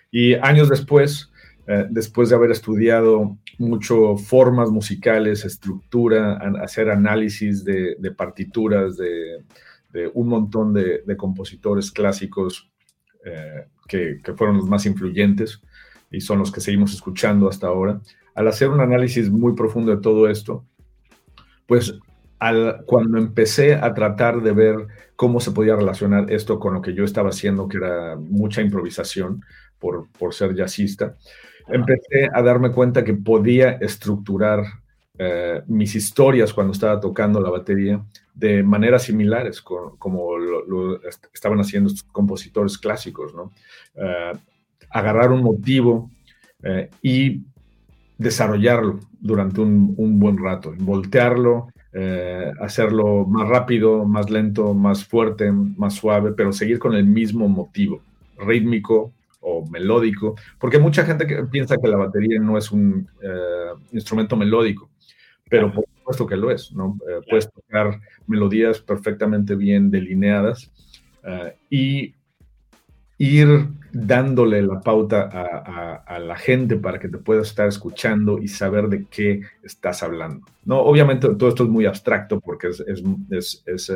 Y 0.09 0.35
años 0.35 0.69
después, 0.69 1.32
eh, 1.65 1.85
después 1.89 2.29
de 2.29 2.35
haber 2.35 2.51
estudiado 2.51 3.37
mucho 3.57 4.17
formas 4.17 4.69
musicales, 4.69 5.45
estructura, 5.45 6.35
hacer 6.61 6.89
análisis 6.89 7.63
de, 7.63 7.95
partituras 8.17 8.97
de, 8.97 9.43
un 10.13 10.27
montón 10.27 10.73
de, 10.73 11.17
compositores 11.17 11.91
clásicos 11.91 12.69
eh, 13.23 13.67
que, 13.87 14.19
fueron 14.35 14.57
los 14.57 14.67
más 14.67 14.85
influyentes 14.85 15.61
y 16.11 16.19
son 16.19 16.39
los 16.39 16.51
que 16.51 16.61
seguimos 16.61 16.93
escuchando 16.93 17.47
hasta 17.47 17.67
ahora. 17.67 18.01
Al 18.35 18.47
hacer 18.47 18.69
un 18.69 18.81
análisis 18.81 19.29
muy 19.29 19.53
profundo 19.53 19.95
de 19.95 20.01
todo 20.01 20.27
esto, 20.27 20.65
pues 21.65 21.97
cuando 22.85 23.19
empecé 23.19 23.75
a 23.75 23.93
tratar 23.93 24.41
de 24.41 24.51
ver 24.51 24.87
cómo 25.15 25.39
se 25.39 25.51
podía 25.51 25.77
relacionar 25.77 26.29
esto 26.29 26.59
con 26.59 26.73
lo 26.73 26.81
que 26.81 26.93
yo 26.93 27.05
estaba 27.05 27.29
haciendo, 27.29 27.69
que 27.69 27.77
era 27.77 28.17
mucha 28.17 28.61
improvisación 28.61 29.45
por, 29.79 30.09
por 30.11 30.33
ser 30.33 30.53
jazzista, 30.53 31.15
empecé 31.67 32.29
a 32.33 32.41
darme 32.41 32.71
cuenta 32.71 33.03
que 33.03 33.13
podía 33.13 33.71
estructurar 33.71 34.63
eh, 35.17 35.61
mis 35.67 35.93
historias 35.93 36.51
cuando 36.53 36.73
estaba 36.73 36.99
tocando 36.99 37.39
la 37.39 37.51
batería 37.51 38.03
de 38.33 38.63
maneras 38.63 39.03
similares, 39.03 39.61
como 39.61 40.37
lo, 40.37 40.99
estaban 41.31 41.59
haciendo 41.59 41.89
estos 41.89 42.03
compositores 42.11 42.79
clásicos, 42.79 43.33
¿no? 43.35 43.51
Eh, 43.95 44.33
agarrar 44.89 45.31
un 45.31 45.43
motivo 45.43 46.09
eh, 46.63 46.89
y 47.03 47.41
desarrollarlo 48.17 48.99
durante 49.19 49.61
un, 49.61 49.93
un 49.97 50.19
buen 50.19 50.37
rato, 50.37 50.73
voltearlo, 50.79 51.67
hacerlo 52.59 53.23
más 53.27 53.47
rápido, 53.47 54.03
más 54.03 54.31
lento, 54.31 54.73
más 54.73 55.05
fuerte, 55.05 55.51
más 55.51 55.93
suave, 55.93 56.31
pero 56.31 56.51
seguir 56.51 56.79
con 56.79 56.95
el 56.95 57.05
mismo 57.05 57.47
motivo 57.47 58.01
rítmico, 58.39 59.13
o 59.43 59.65
melódico, 59.69 60.35
porque 60.59 60.79
mucha 60.79 61.05
gente 61.05 61.27
que 61.27 61.43
piensa 61.43 61.77
que 61.77 61.87
la 61.87 61.97
batería 61.97 62.39
no 62.39 62.57
es 62.57 62.71
un 62.71 63.07
eh, 63.21 63.73
instrumento 63.91 64.35
melódico, 64.35 64.89
pero 65.49 65.71
por 65.71 65.85
supuesto 65.97 66.25
que 66.25 66.37
lo 66.37 66.49
es, 66.49 66.71
¿no? 66.71 66.97
Eh, 67.07 67.21
puedes 67.29 67.51
tocar 67.51 67.99
melodías 68.25 68.79
perfectamente 68.79 69.55
bien 69.55 69.91
delineadas 69.91 70.71
eh, 71.23 71.55
y 71.69 72.15
ir 73.17 73.67
dándole 73.91 74.61
la 74.63 74.81
pauta 74.81 75.29
a, 75.31 76.19
la 76.19 76.35
gente 76.35 76.77
para 76.77 76.99
que 76.99 77.09
te 77.09 77.19
pueda 77.19 77.41
estar 77.41 77.67
escuchando 77.67 78.39
y 78.39 78.47
saber 78.47 78.87
de 78.87 79.05
qué 79.05 79.41
estás 79.61 80.01
hablando. 80.01 80.45
No, 80.65 80.79
obviamente 80.79 81.27
todo 81.35 81.49
esto 81.49 81.63
es 81.63 81.69
muy 81.69 81.85
abstracto 81.85 82.39
porque 82.39 82.69
es, 82.69 82.79
es, 82.79 83.63
es, 83.67 83.93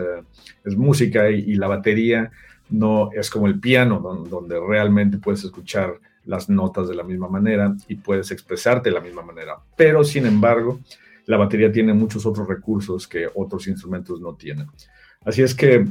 es 0.64 0.78
música 0.78 1.32
y, 1.32 1.40
y, 1.40 1.56
la 1.56 1.68
batería 1.68 2.32
no 2.70 3.12
es 3.14 3.30
como 3.30 3.48
el 3.48 3.60
piano, 3.60 4.00
donde, 4.00 4.60
realmente 4.60 5.18
puedes 5.18 5.44
escuchar 5.44 6.00
las 6.26 6.50
notas 6.50 6.90
de 6.90 6.96
la 6.96 7.04
misma 7.04 7.30
manera 7.30 7.76
y 7.88 7.96
puedes 7.96 8.32
expresarte 8.32 8.90
de 8.90 8.96
la 8.96 9.02
misma 9.02 9.22
manera. 9.22 9.58
Pero, 9.76 10.04
sin 10.04 10.26
embargo, 10.26 10.80
la 11.26 11.38
batería 11.38 11.72
tiene 11.72 11.94
muchos 11.94 12.26
otros 12.26 12.48
recursos 12.48 13.08
que 13.08 13.28
otros 13.34 13.68
instrumentos 13.68 14.20
no 14.20 14.34
tienen. 14.36 14.68
Así 15.24 15.42
es 15.42 15.54
que 15.54 15.86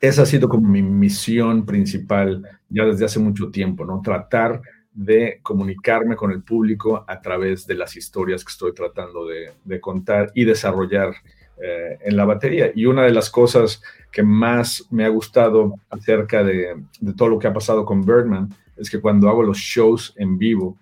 esa 0.00 0.22
ha 0.22 0.26
sido 0.26 0.48
como 0.48 0.68
mi 0.68 0.82
misión 0.82 1.64
principal 1.64 2.42
ya 2.68 2.84
desde 2.84 3.04
hace 3.04 3.18
mucho 3.18 3.50
tiempo, 3.50 3.84
¿no? 3.84 4.00
Tratar 4.02 4.60
de 4.92 5.40
comunicarme 5.42 6.16
con 6.16 6.32
el 6.32 6.42
público 6.42 7.04
a 7.06 7.20
través 7.20 7.66
de 7.66 7.74
las 7.74 7.96
historias 7.96 8.42
que 8.42 8.50
estoy 8.50 8.72
tratando 8.72 9.26
de, 9.26 9.80
contar 9.80 10.32
y 10.34 10.44
desarrollar 10.44 11.14
eh, 11.58 11.98
en 12.04 12.16
la 12.16 12.26
batería. 12.26 12.70
Y 12.74 12.84
una 12.84 13.04
de 13.04 13.12
las 13.12 13.30
cosas 13.30 13.82
que 14.12 14.22
más 14.22 14.86
me 14.90 15.06
ha 15.06 15.08
gustado 15.08 15.74
acerca 15.88 16.44
de, 16.44 16.76
todo 17.16 17.28
lo 17.28 17.38
que 17.38 17.46
ha 17.46 17.52
pasado 17.54 17.86
con 17.86 18.04
Birdman 18.04 18.50
es 18.76 18.90
que 18.90 19.00
cuando 19.00 19.30
hago 19.30 19.42
los 19.42 19.56
shows 19.56 20.12
en 20.18 20.36
vivo, 20.36 20.76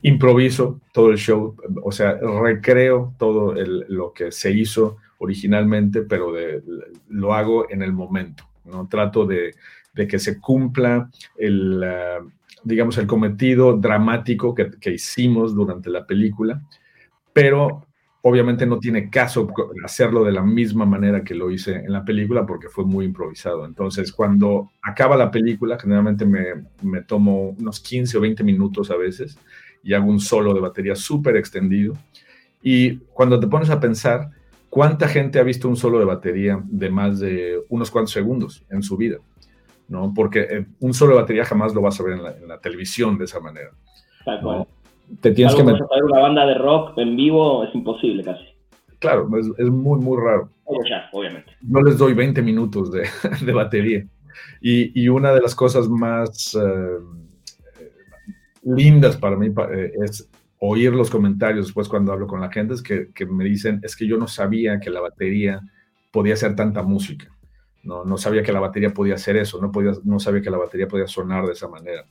improviso 0.00 0.80
todo 0.92 1.10
el 1.10 1.18
show, 1.18 1.54
o 1.82 1.92
sea, 1.92 2.14
recreo 2.14 3.12
todo 3.18 3.54
lo 3.88 4.12
que 4.14 4.32
se 4.32 4.52
hizo 4.52 4.96
originalmente, 5.18 6.00
pero 6.00 6.32
lo 7.10 7.34
hago 7.34 7.70
en 7.70 7.82
el 7.82 7.92
momento, 7.92 8.44
¿no? 8.64 8.88
Trato 8.88 9.26
de, 9.26 9.54
que 9.94 10.18
se 10.18 10.40
cumpla 10.40 11.10
el, 11.36 11.82
ah, 11.84 12.20
digamos, 12.64 12.96
el 12.96 13.06
cometido 13.06 13.76
dramático 13.76 14.54
que, 14.54 14.70
que, 14.80 14.92
hicimos 14.92 15.54
durante 15.54 15.90
la 15.90 16.06
película, 16.06 16.62
pero 17.34 17.86
obviamente 18.22 18.66
no 18.66 18.78
tiene 18.78 19.08
caso 19.08 19.48
hacerlo 19.84 20.24
de 20.24 20.32
la 20.32 20.42
misma 20.42 20.84
manera 20.84 21.22
que 21.22 21.34
lo 21.34 21.50
hice 21.50 21.76
en 21.76 21.92
la 21.92 22.04
película 22.04 22.44
porque 22.44 22.68
fue 22.68 22.84
muy 22.84 23.04
improvisado. 23.04 23.64
Entonces, 23.64 24.12
cuando 24.12 24.70
acaba 24.82 25.16
la 25.16 25.30
película, 25.30 25.78
generalmente 25.78 26.24
me, 26.24 26.64
me 26.82 27.02
tomo 27.02 27.50
unos 27.50 27.80
15 27.80 28.18
o 28.18 28.20
20 28.20 28.42
minutos 28.42 28.90
a 28.90 28.96
veces 28.96 29.38
y 29.82 29.94
hago 29.94 30.06
un 30.06 30.18
solo 30.18 30.52
de 30.52 30.60
batería 30.60 30.96
súper 30.96 31.36
extendido. 31.36 31.94
Y 32.60 32.96
cuando 33.14 33.38
te 33.38 33.46
pones 33.46 33.70
a 33.70 33.78
pensar, 33.78 34.30
¿cuánta 34.68 35.06
gente 35.06 35.38
ha 35.38 35.44
visto 35.44 35.68
un 35.68 35.76
solo 35.76 36.00
de 36.00 36.04
batería 36.04 36.60
de 36.64 36.90
más 36.90 37.20
de 37.20 37.60
unos 37.68 37.90
cuantos 37.92 38.12
segundos 38.12 38.64
en 38.70 38.82
su 38.82 38.96
vida? 38.96 39.18
¿No? 39.88 40.12
Porque 40.12 40.40
eh, 40.40 40.66
un 40.80 40.92
solo 40.92 41.14
de 41.14 41.20
batería 41.20 41.44
jamás 41.44 41.72
lo 41.72 41.80
vas 41.80 42.00
a 42.00 42.02
ver 42.02 42.14
en 42.14 42.48
la, 42.48 42.58
televisión 42.58 43.16
de 43.16 43.26
esa 43.26 43.38
manera. 43.38 43.70
¿no? 44.42 44.66
Te 45.20 45.32
tienes 45.32 45.54
que 45.54 45.64
meter. 45.64 45.82
una 46.04 46.20
banda 46.20 46.46
de 46.46 46.54
rock 46.54 46.98
en 46.98 47.16
vivo 47.16 47.64
es 47.64 47.74
imposible 47.74 48.22
casi. 48.22 48.44
Claro, 48.98 49.28
es, 49.58 49.68
muy, 49.68 50.00
muy 50.00 50.18
raro. 50.18 50.50
obviamente. 51.12 51.52
No 51.62 51.82
les 51.82 51.98
doy 51.98 52.14
20 52.14 52.42
minutos 52.42 52.90
de, 52.90 53.06
de 53.44 53.52
batería. 53.52 54.06
Y, 54.60 55.00
y, 55.00 55.08
una 55.08 55.32
de 55.32 55.40
las 55.40 55.54
cosas 55.54 55.88
más 55.88 56.54
eh, 56.54 56.98
lindas 58.64 59.16
para 59.16 59.36
mí 59.36 59.46
eh, 59.46 59.92
es 60.04 60.28
oír 60.58 60.92
los 60.92 61.10
comentarios 61.10 61.66
después 61.66 61.88
cuando 61.88 62.12
hablo 62.12 62.26
con 62.26 62.40
la 62.40 62.50
gente, 62.50 62.74
es 62.74 62.82
que, 62.82 63.10
que, 63.14 63.26
me 63.26 63.44
dicen, 63.44 63.80
es 63.82 63.96
que 63.96 64.06
yo 64.06 64.16
no 64.16 64.26
sabía 64.26 64.80
que 64.80 64.90
la 64.90 65.00
batería 65.00 65.60
podía 66.10 66.34
hacer 66.34 66.56
tanta 66.56 66.82
música. 66.82 67.30
No, 67.86 68.04
no 68.04 68.18
sabía 68.18 68.42
que 68.42 68.52
la 68.52 68.60
batería 68.60 68.92
podía 68.92 69.14
hacer 69.14 69.36
eso, 69.36 69.60
no, 69.60 69.70
podía, 69.70 69.92
no 70.04 70.18
sabía 70.18 70.42
que 70.42 70.50
la 70.50 70.58
batería 70.58 70.88
podía 70.88 71.06
sonar 71.06 71.46
de 71.46 71.52
esa 71.52 71.68
manera. 71.68 72.04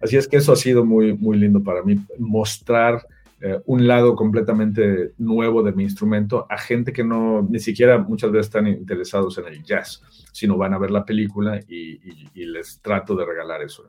Así 0.00 0.16
es 0.16 0.26
que 0.26 0.36
eso 0.36 0.52
ha 0.52 0.56
sido 0.56 0.84
muy, 0.84 1.16
muy 1.16 1.38
lindo 1.38 1.62
para 1.62 1.82
mí, 1.82 1.96
mostrar 2.18 3.06
eh, 3.42 3.58
un 3.64 3.86
lado 3.86 4.14
completamente 4.16 5.14
nuevo 5.16 5.62
de 5.62 5.72
mi 5.72 5.84
instrumento 5.84 6.46
a 6.50 6.58
gente 6.58 6.92
que 6.92 7.02
no, 7.02 7.40
ni 7.48 7.58
siquiera 7.58 7.96
muchas 7.96 8.30
veces 8.30 8.48
están 8.48 8.66
interesados 8.66 9.38
en 9.38 9.46
el 9.46 9.62
jazz, 9.62 10.02
sino 10.30 10.58
van 10.58 10.74
a 10.74 10.78
ver 10.78 10.90
la 10.90 11.06
película 11.06 11.58
y, 11.66 11.98
les 12.34 12.80
trato 12.82 13.14
de 13.14 13.24
regalar 13.24 13.62
eso. 13.62 13.84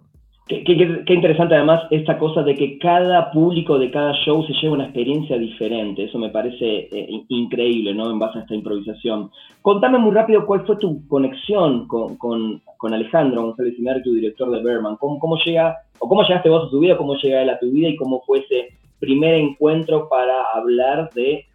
Qué, 0.51 1.13
interesante 1.13 1.55
además 1.55 1.83
esta 1.91 2.17
cosa 2.17 2.43
de 2.43 2.55
que 2.55 2.77
cada 2.77 3.31
público 3.31 3.79
de 3.79 3.89
cada 3.89 4.11
show 4.25 4.43
se 4.45 4.51
lleva 4.53 4.73
una 4.73 4.83
experiencia 4.83 5.37
diferente. 5.37 6.03
Eso 6.03 6.17
me 6.17 6.29
parece 6.29 6.89
eh, 6.91 7.23
increíble, 7.29 7.93
¿no? 7.93 8.11
En 8.11 8.19
base 8.19 8.39
a 8.39 8.41
esta 8.41 8.55
improvisación. 8.55 9.31
Contame 9.61 9.97
muy 9.97 10.11
rápido 10.13 10.45
cuál 10.45 10.65
fue 10.65 10.75
tu 10.75 11.07
conexión 11.07 11.87
con, 11.87 12.17
con, 12.17 12.61
con 12.75 12.93
Alejandro 12.93 13.43
González 13.43 13.75
tu 14.03 14.13
director 14.13 14.51
de 14.51 14.61
Berman. 14.61 14.97
¿Cómo, 14.97 15.19
¿Cómo, 15.19 15.37
llega, 15.37 15.77
o 15.99 16.09
cómo 16.09 16.23
llegaste 16.23 16.49
vos 16.49 16.67
a 16.67 16.69
tu 16.69 16.79
vida, 16.79 16.97
cómo 16.97 17.15
llega 17.15 17.41
él 17.41 17.49
a 17.49 17.59
tu 17.59 17.71
vida 17.71 17.87
y 17.87 17.95
cómo 17.95 18.21
fue 18.25 18.39
ese 18.39 18.73
primer 18.99 19.35
encuentro 19.35 20.09
para 20.09 20.43
hablar 20.53 21.11
de 21.15 21.45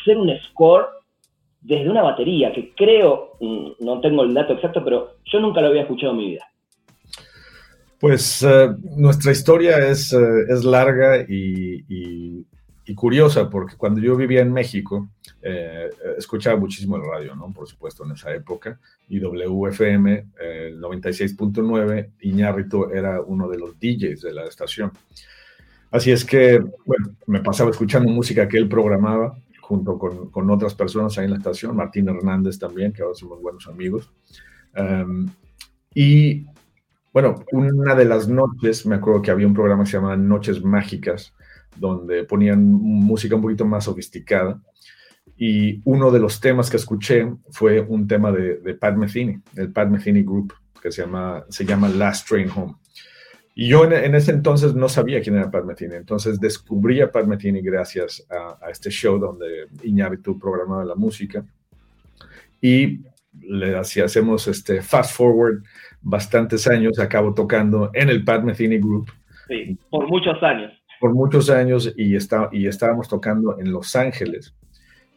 hacer 0.00 0.16
un 0.16 0.30
score 0.44 0.86
desde 1.60 1.90
una 1.90 2.02
batería, 2.02 2.52
que 2.52 2.72
creo, 2.74 3.32
mm, 3.40 3.84
no 3.84 4.00
tengo 4.00 4.22
el 4.22 4.32
dato 4.32 4.52
exacto, 4.52 4.84
pero 4.84 5.08
yo 5.24 5.40
nunca 5.40 5.60
lo 5.60 5.68
había 5.68 5.82
escuchado 5.82 6.12
en 6.12 6.18
mi 6.18 6.26
vida. 6.26 6.46
Pues 8.04 8.42
eh, 8.42 8.68
nuestra 8.98 9.32
historia 9.32 9.78
es, 9.78 10.12
eh, 10.12 10.18
es 10.50 10.62
larga 10.62 11.24
y, 11.26 12.44
curiosa, 12.94 13.48
porque 13.48 13.76
cuando 13.78 13.98
yo 13.98 14.14
vivía 14.14 14.42
en 14.42 14.52
México, 14.52 15.08
eh, 15.40 15.88
escuchaba 16.18 16.60
muchísimo 16.60 16.96
el 16.96 17.02
radio, 17.02 17.34
¿no? 17.34 17.50
Por 17.50 17.66
supuesto, 17.66 18.04
en 18.04 18.10
esa 18.12 18.34
época, 18.34 18.78
y 19.08 19.20
WFM, 19.20 20.26
el 20.38 20.78
96.9, 20.82 22.10
Iñárritu 22.20 22.90
era 22.92 23.22
uno 23.22 23.48
de 23.48 23.58
los 23.58 23.80
DJs 23.80 24.20
de 24.20 24.34
la 24.34 24.44
estación. 24.44 24.92
Así 25.90 26.12
es 26.12 26.26
que, 26.26 26.58
bueno, 26.84 27.16
me 27.26 27.40
pasaba 27.40 27.70
escuchando 27.70 28.12
música 28.12 28.46
que 28.46 28.58
él 28.58 28.68
programaba 28.68 29.34
junto 29.62 29.98
con, 29.98 30.30
con 30.30 30.50
otras 30.50 30.74
personas 30.74 31.16
ahí 31.16 31.24
en 31.24 31.30
la 31.30 31.38
estación, 31.38 31.74
Martín 31.74 32.06
Hernández 32.06 32.58
también, 32.58 32.92
que 32.92 33.00
ahora 33.00 33.14
somos 33.14 33.40
buenos 33.40 33.66
amigos. 33.66 34.12
Um, 34.76 35.26
y 35.94 36.44
bueno, 37.14 37.44
una 37.52 37.94
de 37.94 38.06
las 38.06 38.26
noches, 38.26 38.84
me 38.86 38.96
acuerdo 38.96 39.22
que 39.22 39.30
había 39.30 39.46
un 39.46 39.54
programa 39.54 39.84
que 39.84 39.90
se 39.92 39.96
llamaba 39.98 40.16
Noches 40.16 40.64
Mágicas, 40.64 41.32
donde 41.76 42.24
ponían 42.24 42.64
música 42.64 43.36
un 43.36 43.42
poquito 43.42 43.64
más 43.64 43.84
sofisticada. 43.84 44.60
Y 45.36 45.80
uno 45.84 46.10
de 46.10 46.18
los 46.18 46.40
temas 46.40 46.68
que 46.68 46.76
escuché 46.76 47.32
fue 47.52 47.80
un 47.80 48.08
tema 48.08 48.32
de, 48.32 48.74
Pat 48.74 48.96
Metheny, 48.96 49.40
el 49.54 49.70
Pat 49.70 49.88
Metheny 49.88 50.24
Group, 50.24 50.54
que 50.82 50.90
se 50.90 51.02
llama, 51.02 51.44
se 51.48 51.64
llama 51.64 51.88
Last 51.88 52.26
Train 52.26 52.50
Home. 52.50 52.74
Y 53.54 53.68
yo 53.68 53.84
en, 53.84 54.16
ese 54.16 54.32
entonces 54.32 54.74
no 54.74 54.88
sabía 54.88 55.22
quién 55.22 55.36
era 55.36 55.52
Pat 55.52 55.64
Metheny, 55.64 55.94
entonces 55.94 56.40
descubrí 56.40 57.00
a 57.00 57.12
Pat 57.12 57.26
Metheny 57.26 57.62
gracias 57.62 58.26
a, 58.28 58.68
este 58.68 58.90
show 58.90 59.20
donde 59.20 59.68
Iñárritu 59.84 60.36
programaba 60.36 60.84
la 60.84 60.96
música. 60.96 61.46
Y 62.60 63.04
le 63.40 63.76
hacemos 63.76 64.48
este 64.48 64.82
fast 64.82 65.14
forward 65.14 65.62
bastantes 66.04 66.68
años, 66.68 66.98
acabo 66.98 67.34
tocando 67.34 67.90
en 67.94 68.10
el 68.10 68.24
Pat 68.24 68.44
Metheny 68.44 68.78
Group. 68.78 69.10
Sí, 69.48 69.76
por 69.90 70.06
muchos 70.08 70.40
años. 70.42 70.72
Por 71.00 71.12
muchos 71.12 71.50
años 71.50 71.92
y, 71.96 72.14
está, 72.14 72.48
y 72.52 72.66
estábamos 72.66 73.08
tocando 73.08 73.58
en 73.58 73.72
Los 73.72 73.96
Ángeles 73.96 74.54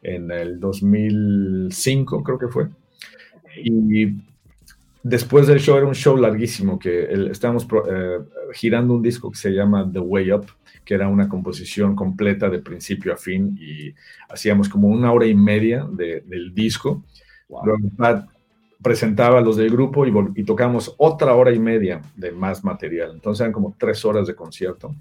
en 0.01 0.31
el 0.31 0.59
2005, 0.59 2.23
creo 2.23 2.39
que 2.39 2.47
fue. 2.47 2.67
Y 3.63 4.15
después 5.03 5.47
del 5.47 5.59
show 5.59 5.77
era 5.77 5.85
un 5.85 5.95
show 5.95 6.17
larguísimo, 6.17 6.79
que 6.79 7.07
estábamos 7.29 7.67
eh, 7.89 8.19
girando 8.53 8.93
un 8.93 9.01
disco 9.01 9.31
que 9.31 9.37
se 9.37 9.51
llama 9.51 9.89
The 9.91 9.99
Way 9.99 10.31
Up, 10.31 10.47
que 10.83 10.93
era 10.93 11.07
una 11.07 11.27
composición 11.27 11.95
completa 11.95 12.49
de 12.49 12.59
principio 12.59 13.13
a 13.13 13.17
fin 13.17 13.57
y 13.59 13.93
hacíamos 14.29 14.69
como 14.69 14.87
una 14.87 15.11
hora 15.11 15.25
y 15.25 15.35
media 15.35 15.85
del 15.91 16.53
disco. 16.53 17.03
Luego 17.49 17.89
Pat 17.97 18.25
presentaba 18.81 19.39
a 19.39 19.41
los 19.41 19.57
del 19.57 19.69
grupo 19.69 20.05
y, 20.05 20.43
tocamos 20.43 20.93
otra 20.97 21.33
hora 21.35 21.51
y 21.51 21.59
media 21.59 22.01
de 22.15 22.31
más 22.31 22.63
material. 22.63 23.11
Entonces 23.13 23.41
eran 23.41 23.53
como 23.53 23.75
tres 23.77 24.05
horas 24.05 24.27
de 24.27 24.35
concierto 24.35 24.93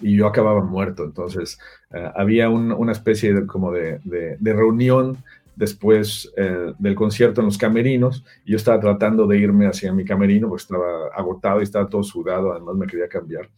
y 0.00 0.16
yo 0.16 0.26
acababa 0.26 0.62
muerto. 0.62 1.04
Entonces 1.04 1.58
eh, 1.92 2.10
había 2.14 2.50
una 2.50 2.92
especie 2.92 3.34
de, 3.34 3.46
como 3.46 3.72
de, 3.72 3.98
reunión 4.42 5.16
después 5.56 6.32
eh, 6.36 6.72
del 6.78 6.94
concierto 6.94 7.40
en 7.40 7.46
los 7.46 7.58
camerinos 7.58 8.24
y 8.44 8.52
yo 8.52 8.56
estaba 8.56 8.80
tratando 8.80 9.26
de 9.26 9.38
irme 9.38 9.66
hacia 9.66 9.92
mi 9.92 10.04
camerino 10.04 10.48
porque 10.48 10.62
estaba 10.62 11.06
agotado 11.14 11.60
y 11.60 11.62
estaba 11.62 11.88
todo 11.88 12.02
sudado, 12.02 12.52
además 12.52 12.74
me 12.74 12.86
quería 12.86 13.08
cambiar. 13.08 13.48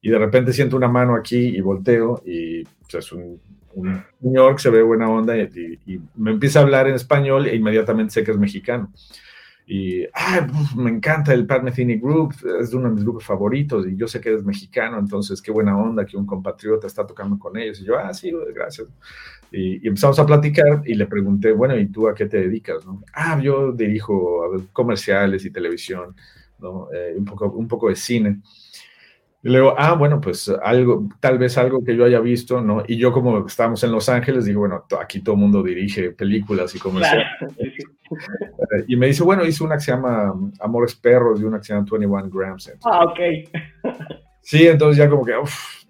Y 0.00 0.10
de 0.10 0.18
repente 0.18 0.52
siento 0.52 0.76
una 0.76 0.88
mano 0.88 1.14
aquí 1.14 1.38
y 1.38 1.60
volteo 1.60 2.22
y 2.26 2.64
pues, 2.64 2.94
es 2.94 3.12
un 3.12 3.40
un 3.74 4.02
señor 4.20 4.56
que 4.56 4.62
se 4.62 4.70
ve 4.70 4.82
buena 4.82 5.08
onda 5.08 5.36
y, 5.36 6.00
me 6.16 6.32
empieza 6.32 6.60
a 6.60 6.62
hablar 6.62 6.88
en 6.88 6.94
español 6.94 7.46
e 7.46 7.56
inmediatamente 7.56 8.12
sé 8.14 8.24
que 8.24 8.30
es 8.30 8.38
mexicano. 8.38 8.92
y 9.66 10.04
ah, 10.14 10.46
me 10.76 10.90
encanta 10.90 11.32
el 11.32 11.46
Pat 11.46 11.62
Metheny 11.62 11.96
Group, 11.98 12.34
es 12.60 12.72
uno 12.74 12.88
de 12.88 12.94
mis 12.94 13.04
grupos 13.04 13.24
favoritos 13.24 13.86
y 13.86 13.96
yo 13.96 14.06
sé 14.06 14.20
que 14.20 14.28
eres 14.28 14.44
mexicano, 14.44 14.98
entonces 14.98 15.40
qué 15.40 15.50
buena 15.50 15.76
onda 15.76 16.04
que 16.04 16.16
un 16.16 16.26
compatriota 16.26 16.86
está 16.86 17.06
tocando 17.06 17.38
con 17.38 17.56
ellos. 17.56 17.80
Y 17.80 17.84
yo, 17.84 17.98
ah, 17.98 18.12
sí, 18.12 18.32
gracias. 18.54 18.88
Y, 19.50 19.86
empezamos 19.86 20.18
a 20.18 20.26
platicar 20.26 20.82
y 20.84 20.94
le 20.94 21.06
pregunté, 21.06 21.52
bueno, 21.52 21.78
¿y 21.78 21.86
tú 21.86 22.08
a 22.08 22.14
qué 22.14 22.26
te 22.26 22.40
dedicas? 22.40 22.84
Ah, 23.12 23.40
yo 23.40 23.72
dirijo 23.72 24.50
comerciales 24.72 25.44
y 25.44 25.50
televisión. 25.50 26.14
Eh, 26.92 27.14
un, 27.16 27.24
poco, 27.24 27.50
un 27.50 27.68
poco 27.68 27.88
de 27.88 27.96
cine. 27.96 28.40
Y 29.44 29.50
luego, 29.50 29.74
ah, 29.76 29.92
bueno, 29.92 30.22
pues 30.22 30.50
algo, 30.62 31.06
tal 31.20 31.36
vez 31.36 31.58
algo 31.58 31.84
que 31.84 31.94
yo 31.94 32.06
haya 32.06 32.18
visto, 32.18 32.62
¿no? 32.62 32.82
Y 32.88 32.96
yo 32.96 33.12
como 33.12 33.46
estamos 33.46 33.84
en 33.84 33.92
Los 33.92 34.08
Ángeles, 34.08 34.46
digo, 34.46 34.60
bueno, 34.60 34.86
aquí 34.98 35.20
todo 35.20 35.34
el 35.34 35.42
mundo 35.42 35.62
dirige 35.62 36.12
películas 36.12 36.74
y 36.74 36.78
comerciales. 36.78 37.26
Eh, 38.10 38.84
y 38.88 38.96
me 38.96 39.06
dice, 39.08 39.22
bueno, 39.22 39.44
hice 39.44 39.64
una 39.64 39.74
que 39.74 39.82
se 39.82 39.90
llama 39.90 40.32
Amores 40.60 40.94
Perros 40.94 41.40
y 41.40 41.44
una 41.44 41.58
que 41.58 41.64
se 41.64 41.74
llama 41.74 41.86
21 41.90 42.30
Grams. 42.30 42.72
ah, 42.84 43.04
ok. 43.04 43.18
sí, 44.40 44.66
entonces 44.66 44.96
ya 44.96 45.10
como 45.10 45.24
que, 45.24 45.36
uff, 45.36 45.84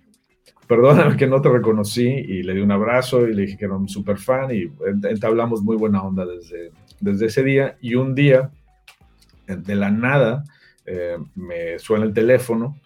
perdóname 0.66 1.16
que 1.16 1.26
no 1.26 1.40
te 1.40 1.48
reconocí 1.48 2.08
y 2.08 2.42
le 2.42 2.54
di 2.54 2.60
un 2.60 2.72
abrazo 2.72 3.28
y 3.28 3.34
le 3.34 3.42
dije 3.42 3.56
que 3.56 3.66
era 3.66 3.76
un 3.76 3.88
súper 3.88 4.16
fan 4.18 4.50
y 4.52 4.72
entablamos 5.08 5.62
muy 5.62 5.76
buena 5.76 6.02
onda 6.02 6.26
desde, 6.26 6.72
desde 6.98 7.26
ese 7.26 7.44
día. 7.44 7.76
Y 7.80 7.94
un 7.94 8.14
día, 8.14 8.50
de 9.46 9.74
la 9.74 9.90
nada, 9.90 10.42
eh, 10.86 11.18
me 11.36 11.78
suena 11.78 12.04
el 12.04 12.14
teléfono 12.14 12.80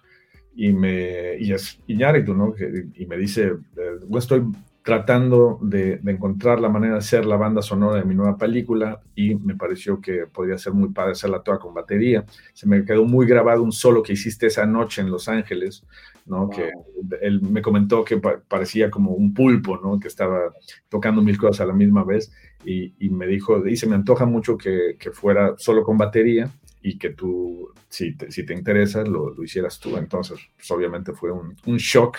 y, 0.60 0.72
me, 0.72 1.36
y 1.38 1.52
es 1.52 1.78
Iñárritu, 1.86 2.34
¿no? 2.34 2.52
Y 2.96 3.06
me 3.06 3.16
dice, 3.16 3.52
eh, 3.76 4.16
estoy 4.16 4.42
tratando 4.82 5.60
de, 5.62 6.00
encontrar 6.04 6.58
la 6.58 6.68
manera 6.68 6.94
de 6.94 6.98
hacer 6.98 7.26
la 7.26 7.36
banda 7.36 7.62
sonora 7.62 8.00
de 8.00 8.04
mi 8.04 8.16
nueva 8.16 8.36
película 8.36 9.00
y 9.14 9.36
me 9.36 9.54
pareció 9.54 10.00
que 10.00 10.24
podría 10.26 10.58
ser 10.58 10.72
muy 10.72 10.88
padre 10.88 11.12
hacerla 11.12 11.44
toda 11.44 11.60
con 11.60 11.74
batería. 11.74 12.24
Se 12.54 12.66
me 12.66 12.84
quedó 12.84 13.04
muy 13.04 13.24
grabado 13.24 13.62
un 13.62 13.70
solo 13.70 14.02
que 14.02 14.14
hiciste 14.14 14.48
esa 14.48 14.66
noche 14.66 15.00
en 15.00 15.12
Los 15.12 15.28
Ángeles, 15.28 15.84
¿no? 16.26 16.50
Que 16.50 16.72
él 17.20 17.40
me 17.40 17.62
comentó 17.62 18.04
que 18.04 18.16
parecía 18.16 18.90
como 18.90 19.12
un 19.12 19.32
pulpo, 19.34 19.76
¿no? 19.76 20.00
Que 20.00 20.08
estaba 20.08 20.52
tocando 20.88 21.22
mil 21.22 21.38
cosas 21.38 21.60
a 21.60 21.66
la 21.66 21.72
misma 21.72 22.02
vez 22.02 22.32
y, 22.64 22.92
me 23.10 23.28
dijo, 23.28 23.64
y 23.64 23.76
se 23.76 23.86
me 23.86 23.94
antoja 23.94 24.26
mucho 24.26 24.58
que, 24.58 24.96
que 24.98 25.12
fuera 25.12 25.54
solo 25.56 25.84
con 25.84 25.96
batería 25.96 26.50
y 26.88 26.98
que 26.98 27.10
tú, 27.10 27.72
si 27.88 28.16
te, 28.16 28.30
si 28.30 28.46
te 28.46 28.54
interesa, 28.54 29.02
lo, 29.02 29.34
lo, 29.34 29.44
hicieras 29.44 29.78
tú. 29.78 29.96
Entonces, 29.96 30.38
pues, 30.56 30.70
obviamente 30.70 31.12
fue 31.12 31.30
un, 31.30 31.54
un, 31.66 31.76
shock 31.76 32.16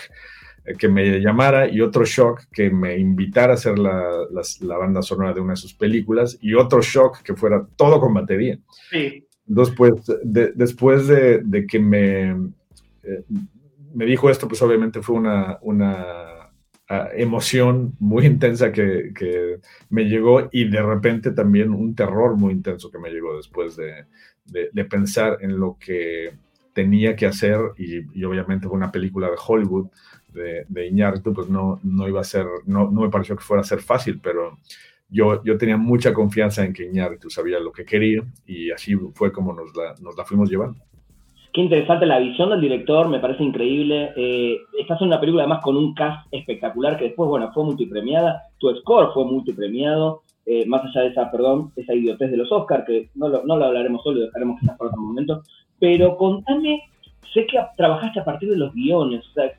eh, 0.64 0.74
que 0.78 0.88
me 0.88 1.18
llamara 1.20 1.68
y 1.68 1.80
otro 1.80 2.04
shock 2.04 2.42
que 2.52 2.70
me 2.70 2.96
invitara 2.96 3.52
a 3.52 3.54
hacer 3.54 3.78
la, 3.78 4.08
la, 4.60 4.76
banda 4.76 5.02
sonora 5.02 5.32
de 5.32 5.40
una 5.40 5.54
de 5.54 5.56
sus 5.56 5.74
películas 5.74 6.38
y 6.40 6.54
otro 6.54 6.80
shock 6.82 7.22
que 7.22 7.34
fuera 7.34 7.66
todo 7.76 8.00
con 8.00 8.14
batería. 8.14 8.58
Sí. 8.90 9.26
Entonces, 9.48 9.74
pues, 9.76 9.92
después 10.22 11.08
de, 11.08 11.40
de, 11.42 11.66
que 11.66 11.80
me, 11.80 12.30
eh, 13.02 13.24
me 13.92 14.04
dijo 14.04 14.30
esto, 14.30 14.46
pues 14.46 14.62
obviamente 14.62 15.02
fue 15.02 15.16
una, 15.16 15.58
una 15.62 16.30
emoción 17.14 17.94
muy 17.98 18.26
intensa 18.26 18.72
que, 18.72 19.12
que, 19.14 19.60
me 19.90 20.04
llegó 20.04 20.48
y 20.52 20.68
de 20.68 20.82
repente 20.82 21.30
también 21.30 21.72
un 21.72 21.94
terror 21.94 22.36
muy 22.36 22.52
intenso 22.52 22.90
que 22.90 22.98
me 22.98 23.10
llegó 23.10 23.36
después 23.36 23.76
de, 23.76 24.06
de, 24.50 24.84
pensar 24.84 25.38
en 25.40 25.58
lo 25.58 25.76
que 25.78 26.32
tenía 26.72 27.16
que 27.16 27.26
hacer 27.26 27.58
y, 27.76 28.24
obviamente 28.24 28.66
una 28.66 28.90
película 28.90 29.28
de 29.28 29.36
Hollywood 29.46 29.88
de, 30.32 30.64
de 30.68 30.88
Iñárritu, 30.88 31.32
pues 31.32 31.48
no, 31.48 31.80
no 31.82 32.08
iba 32.08 32.20
a 32.20 32.24
ser, 32.24 32.46
no, 32.66 32.90
no 32.90 33.02
me 33.02 33.10
pareció 33.10 33.36
que 33.36 33.42
fuera 33.42 33.62
a 33.62 33.64
ser 33.64 33.80
fácil, 33.80 34.20
pero 34.22 34.58
yo, 35.08 35.42
yo 35.44 35.58
tenía 35.58 35.76
mucha 35.76 36.14
confianza 36.14 36.64
en 36.64 36.72
que 36.72 36.86
Iñárritu 36.86 37.30
sabía 37.30 37.58
lo 37.58 37.72
que 37.72 37.84
quería 37.84 38.22
y 38.46 38.70
así 38.70 38.94
fue 39.14 39.32
como 39.32 39.52
nos 39.52 39.74
la, 39.76 39.94
nos 40.00 40.16
la 40.16 40.24
fuimos 40.24 40.48
llevando. 40.48 40.78
Qué 41.52 41.62
interesante 41.62 42.06
la 42.06 42.20
visión 42.20 42.50
del 42.50 42.60
director, 42.60 43.08
me 43.08 43.18
parece 43.18 43.42
increíble. 43.42 44.12
Eh, 44.16 44.58
estás 44.78 45.00
en 45.00 45.08
una 45.08 45.18
película 45.18 45.42
además 45.42 45.62
con 45.64 45.76
un 45.76 45.94
cast 45.94 46.28
espectacular 46.30 46.96
que 46.96 47.06
después, 47.06 47.28
bueno, 47.28 47.50
fue 47.52 47.64
multipremiada, 47.64 48.42
tu 48.58 48.72
score 48.76 49.12
fue 49.12 49.24
multipremiado. 49.24 50.22
Eh, 50.46 50.66
más 50.66 50.82
allá 50.84 51.02
de 51.02 51.08
esa, 51.08 51.30
perdón, 51.30 51.72
esa 51.76 51.94
idiotez 51.94 52.30
de 52.30 52.36
los 52.36 52.50
Oscars, 52.50 52.84
que 52.86 53.10
no 53.14 53.28
lo, 53.28 53.44
no 53.44 53.56
lo 53.56 53.66
hablaremos 53.66 54.04
hoy, 54.06 54.16
lo 54.16 54.26
dejaremos 54.26 54.58
quizás 54.60 54.76
para 54.76 54.90
otro 54.90 55.02
momento, 55.02 55.42
pero 55.78 56.16
contame, 56.16 56.82
sé 57.32 57.46
que 57.46 57.58
trabajaste 57.76 58.20
a 58.20 58.24
partir 58.24 58.50
de 58.50 58.56
los 58.56 58.72
guiones, 58.74 59.26
o 59.28 59.32
sea, 59.32 59.52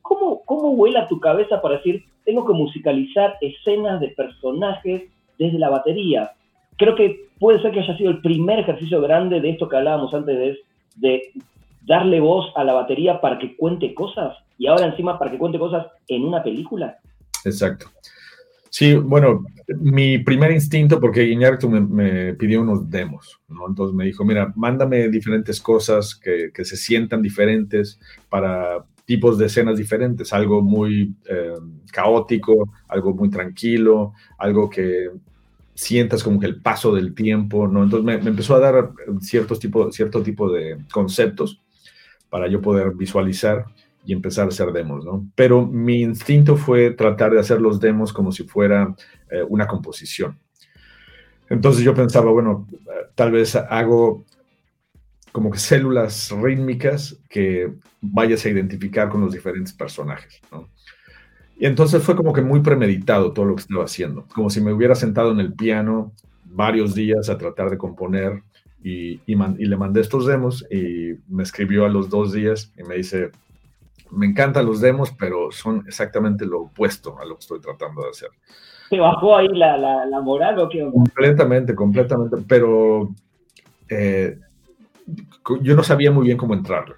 ¿cómo, 0.00 0.42
¿cómo 0.44 0.74
vuela 0.74 1.08
tu 1.08 1.20
cabeza 1.20 1.60
para 1.60 1.76
decir, 1.76 2.04
tengo 2.24 2.46
que 2.46 2.52
musicalizar 2.52 3.36
escenas 3.40 4.00
de 4.00 4.08
personajes 4.08 5.02
desde 5.38 5.58
la 5.58 5.70
batería? 5.70 6.32
Creo 6.76 6.94
que 6.94 7.28
puede 7.38 7.60
ser 7.60 7.72
que 7.72 7.80
haya 7.80 7.96
sido 7.96 8.10
el 8.10 8.20
primer 8.20 8.60
ejercicio 8.60 9.00
grande 9.00 9.40
de 9.40 9.50
esto 9.50 9.68
que 9.68 9.76
hablábamos 9.76 10.14
antes 10.14 10.58
de 10.96 11.22
darle 11.88 12.20
voz 12.20 12.52
a 12.54 12.64
la 12.64 12.74
batería 12.74 13.20
para 13.20 13.38
que 13.38 13.56
cuente 13.56 13.94
cosas 13.94 14.36
y 14.58 14.66
ahora 14.66 14.86
encima 14.86 15.18
para 15.18 15.30
que 15.30 15.38
cuente 15.38 15.58
cosas 15.58 15.86
en 16.08 16.24
una 16.24 16.42
película. 16.42 16.98
Exacto. 17.44 17.86
Sí, 18.78 18.94
bueno, 18.94 19.44
mi 19.80 20.18
primer 20.20 20.52
instinto, 20.52 21.00
porque 21.00 21.24
Iñárritu 21.24 21.68
me, 21.68 22.34
pidió 22.34 22.62
unos 22.62 22.88
demos, 22.88 23.40
¿no? 23.48 23.66
Entonces 23.66 23.92
me 23.92 24.04
dijo, 24.04 24.24
mira, 24.24 24.52
mándame 24.54 25.08
diferentes 25.08 25.60
cosas 25.60 26.14
que, 26.14 26.52
se 26.64 26.76
sientan 26.76 27.20
diferentes 27.20 27.98
para 28.28 28.84
tipos 29.04 29.36
de 29.36 29.46
escenas 29.46 29.78
diferentes, 29.78 30.32
algo 30.32 30.62
muy 30.62 31.12
eh, 31.28 31.54
caótico, 31.90 32.72
algo 32.86 33.12
muy 33.14 33.30
tranquilo, 33.30 34.12
algo 34.38 34.70
que 34.70 35.10
sientas 35.74 36.22
como 36.22 36.38
que 36.38 36.46
el 36.46 36.62
paso 36.62 36.94
del 36.94 37.16
tiempo, 37.16 37.66
¿no? 37.66 37.82
Entonces 37.82 38.04
me, 38.22 38.30
empezó 38.30 38.54
a 38.54 38.60
dar 38.60 38.92
ciertos 39.20 39.58
tipo, 39.58 39.90
cierto 39.90 40.22
tipo 40.22 40.52
de 40.52 40.78
conceptos 40.92 41.60
para 42.30 42.46
yo 42.46 42.62
poder 42.62 42.92
visualizar 42.94 43.64
y 44.08 44.14
empezar 44.14 44.46
a 44.46 44.48
hacer 44.48 44.72
demos, 44.72 45.04
¿no? 45.04 45.30
Pero 45.34 45.66
mi 45.66 46.00
instinto 46.00 46.56
fue 46.56 46.92
tratar 46.92 47.30
de 47.30 47.40
hacer 47.40 47.60
los 47.60 47.78
demos 47.78 48.10
como 48.10 48.32
si 48.32 48.44
fuera 48.44 48.96
eh, 49.30 49.42
una 49.46 49.66
composición. 49.66 50.38
Entonces 51.50 51.84
yo 51.84 51.92
pensaba, 51.92 52.30
bueno, 52.30 52.66
tal 53.14 53.32
vez 53.32 53.54
hago 53.54 54.24
como 55.30 55.50
que 55.50 55.58
células 55.58 56.30
rítmicas 56.30 57.20
que 57.28 57.70
vayas 58.00 58.46
a 58.46 58.48
identificar 58.48 59.10
con 59.10 59.20
los 59.20 59.34
diferentes 59.34 59.74
personajes. 59.74 60.40
Y 61.58 61.66
entonces 61.66 62.02
fue 62.02 62.16
como 62.16 62.32
que 62.32 62.40
muy 62.40 62.60
premeditado 62.60 63.34
todo 63.34 63.44
lo 63.44 63.56
que 63.56 63.60
estaba 63.60 63.84
haciendo, 63.84 64.24
como 64.34 64.48
si 64.48 64.62
me 64.62 64.72
hubiera 64.72 64.94
sentado 64.94 65.32
en 65.32 65.40
el 65.40 65.52
piano 65.52 66.14
varios 66.46 66.94
días 66.94 67.28
a 67.28 67.36
tratar 67.36 67.68
de 67.68 67.76
componer 67.76 68.42
y, 68.82 69.20
y 69.26 69.66
le 69.66 69.76
mandé 69.76 70.00
estos 70.00 70.24
demos 70.24 70.64
y 70.70 71.12
me 71.28 71.42
escribió 71.42 71.84
a 71.84 71.90
los 71.90 72.08
dos 72.08 72.32
días 72.32 72.72
y 72.78 72.84
me 72.84 72.94
dice, 72.94 73.32
me 74.10 74.26
encantan 74.26 74.66
los 74.66 74.80
demos, 74.80 75.12
pero 75.12 75.50
son 75.50 75.84
exactamente 75.86 76.46
lo 76.46 76.62
opuesto 76.62 77.18
a 77.18 77.24
lo 77.24 77.34
que 77.34 77.40
estoy 77.40 77.60
tratando 77.60 78.02
de 78.02 78.10
hacer. 78.10 78.30
¿Te 78.90 78.98
bajó 78.98 79.36
ahí 79.36 79.48
la, 79.48 79.76
la, 79.76 80.20
moral 80.20 80.58
o 80.58 80.68
qué? 80.68 80.88
Completamente, 80.90 81.74
completamente, 81.74 82.36
pero 82.48 83.10
eh, 83.88 84.38
yo 85.60 85.76
no 85.76 85.82
sabía 85.82 86.10
muy 86.10 86.24
bien 86.24 86.38
cómo 86.38 86.54
entrarle. 86.54 86.94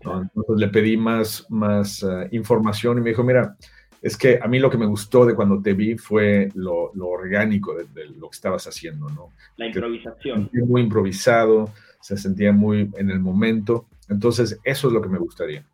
Entonces 0.00 0.56
le 0.56 0.68
pedí 0.68 0.96
más, 0.96 1.46
más 1.50 2.02
uh, 2.02 2.26
información 2.30 2.98
y 2.98 3.00
me 3.02 3.10
dijo, 3.10 3.22
mira, 3.22 3.56
es 4.00 4.16
que 4.16 4.38
a 4.42 4.48
mí 4.48 4.58
lo 4.58 4.70
que 4.70 4.78
me 4.78 4.86
gustó 4.86 5.26
de 5.26 5.34
cuando 5.34 5.60
te 5.60 5.74
vi 5.74 5.96
fue 5.96 6.48
lo, 6.54 6.90
lo 6.94 7.08
orgánico 7.08 7.74
de, 7.74 7.84
de, 7.84 8.06
lo 8.16 8.30
que 8.30 8.36
estabas 8.36 8.66
haciendo, 8.66 9.08
¿no? 9.10 9.32
La 9.56 9.66
improvisación. 9.66 10.48
Se 10.52 10.62
muy 10.62 10.82
improvisado, 10.82 11.70
se 12.00 12.16
sentía 12.16 12.52
muy 12.52 12.90
en 12.96 13.10
el 13.10 13.20
momento. 13.20 13.86
Entonces, 14.08 14.58
eso 14.64 14.88
es 14.88 14.94
lo 14.94 15.02
que 15.02 15.08
me 15.08 15.18
gustaría. 15.18 15.66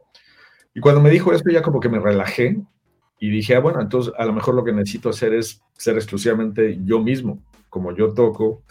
Y 0.77 0.81
cuando 0.81 1.01
me 1.01 1.09
dijo 1.09 1.33
esto 1.33 1.51
ya 1.51 1.63
como 1.63 1.81
que 1.81 1.89
me 1.89 1.99
relajé 1.99 2.61
y 3.19 3.31
dije, 3.31 3.57
ah, 3.57 3.61
bueno, 3.61 3.81
entonces 3.81 4.13
a 4.19 4.27
lo 4.27 4.35
mejor 4.35 4.55
lo 4.55 4.63
que 4.63 4.75
necesito 4.75 5.09
hacer 5.09 5.33
es 5.33 5.63
ser 5.73 5.97
exclusivamente 5.97 6.79
yo 6.85 7.01
mismo, 7.01 7.43
como 7.71 7.97
yo 7.97 8.13
toco, 8.13 8.63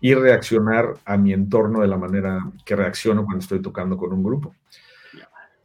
y 0.00 0.14
reaccionar 0.14 0.94
a 1.04 1.18
mi 1.18 1.34
entorno 1.34 1.82
de 1.82 1.86
la 1.86 1.98
manera 1.98 2.50
que 2.64 2.76
reacciono 2.76 3.26
cuando 3.26 3.40
estoy 3.40 3.60
tocando 3.60 3.98
con 3.98 4.10
un 4.14 4.22
grupo. 4.22 4.54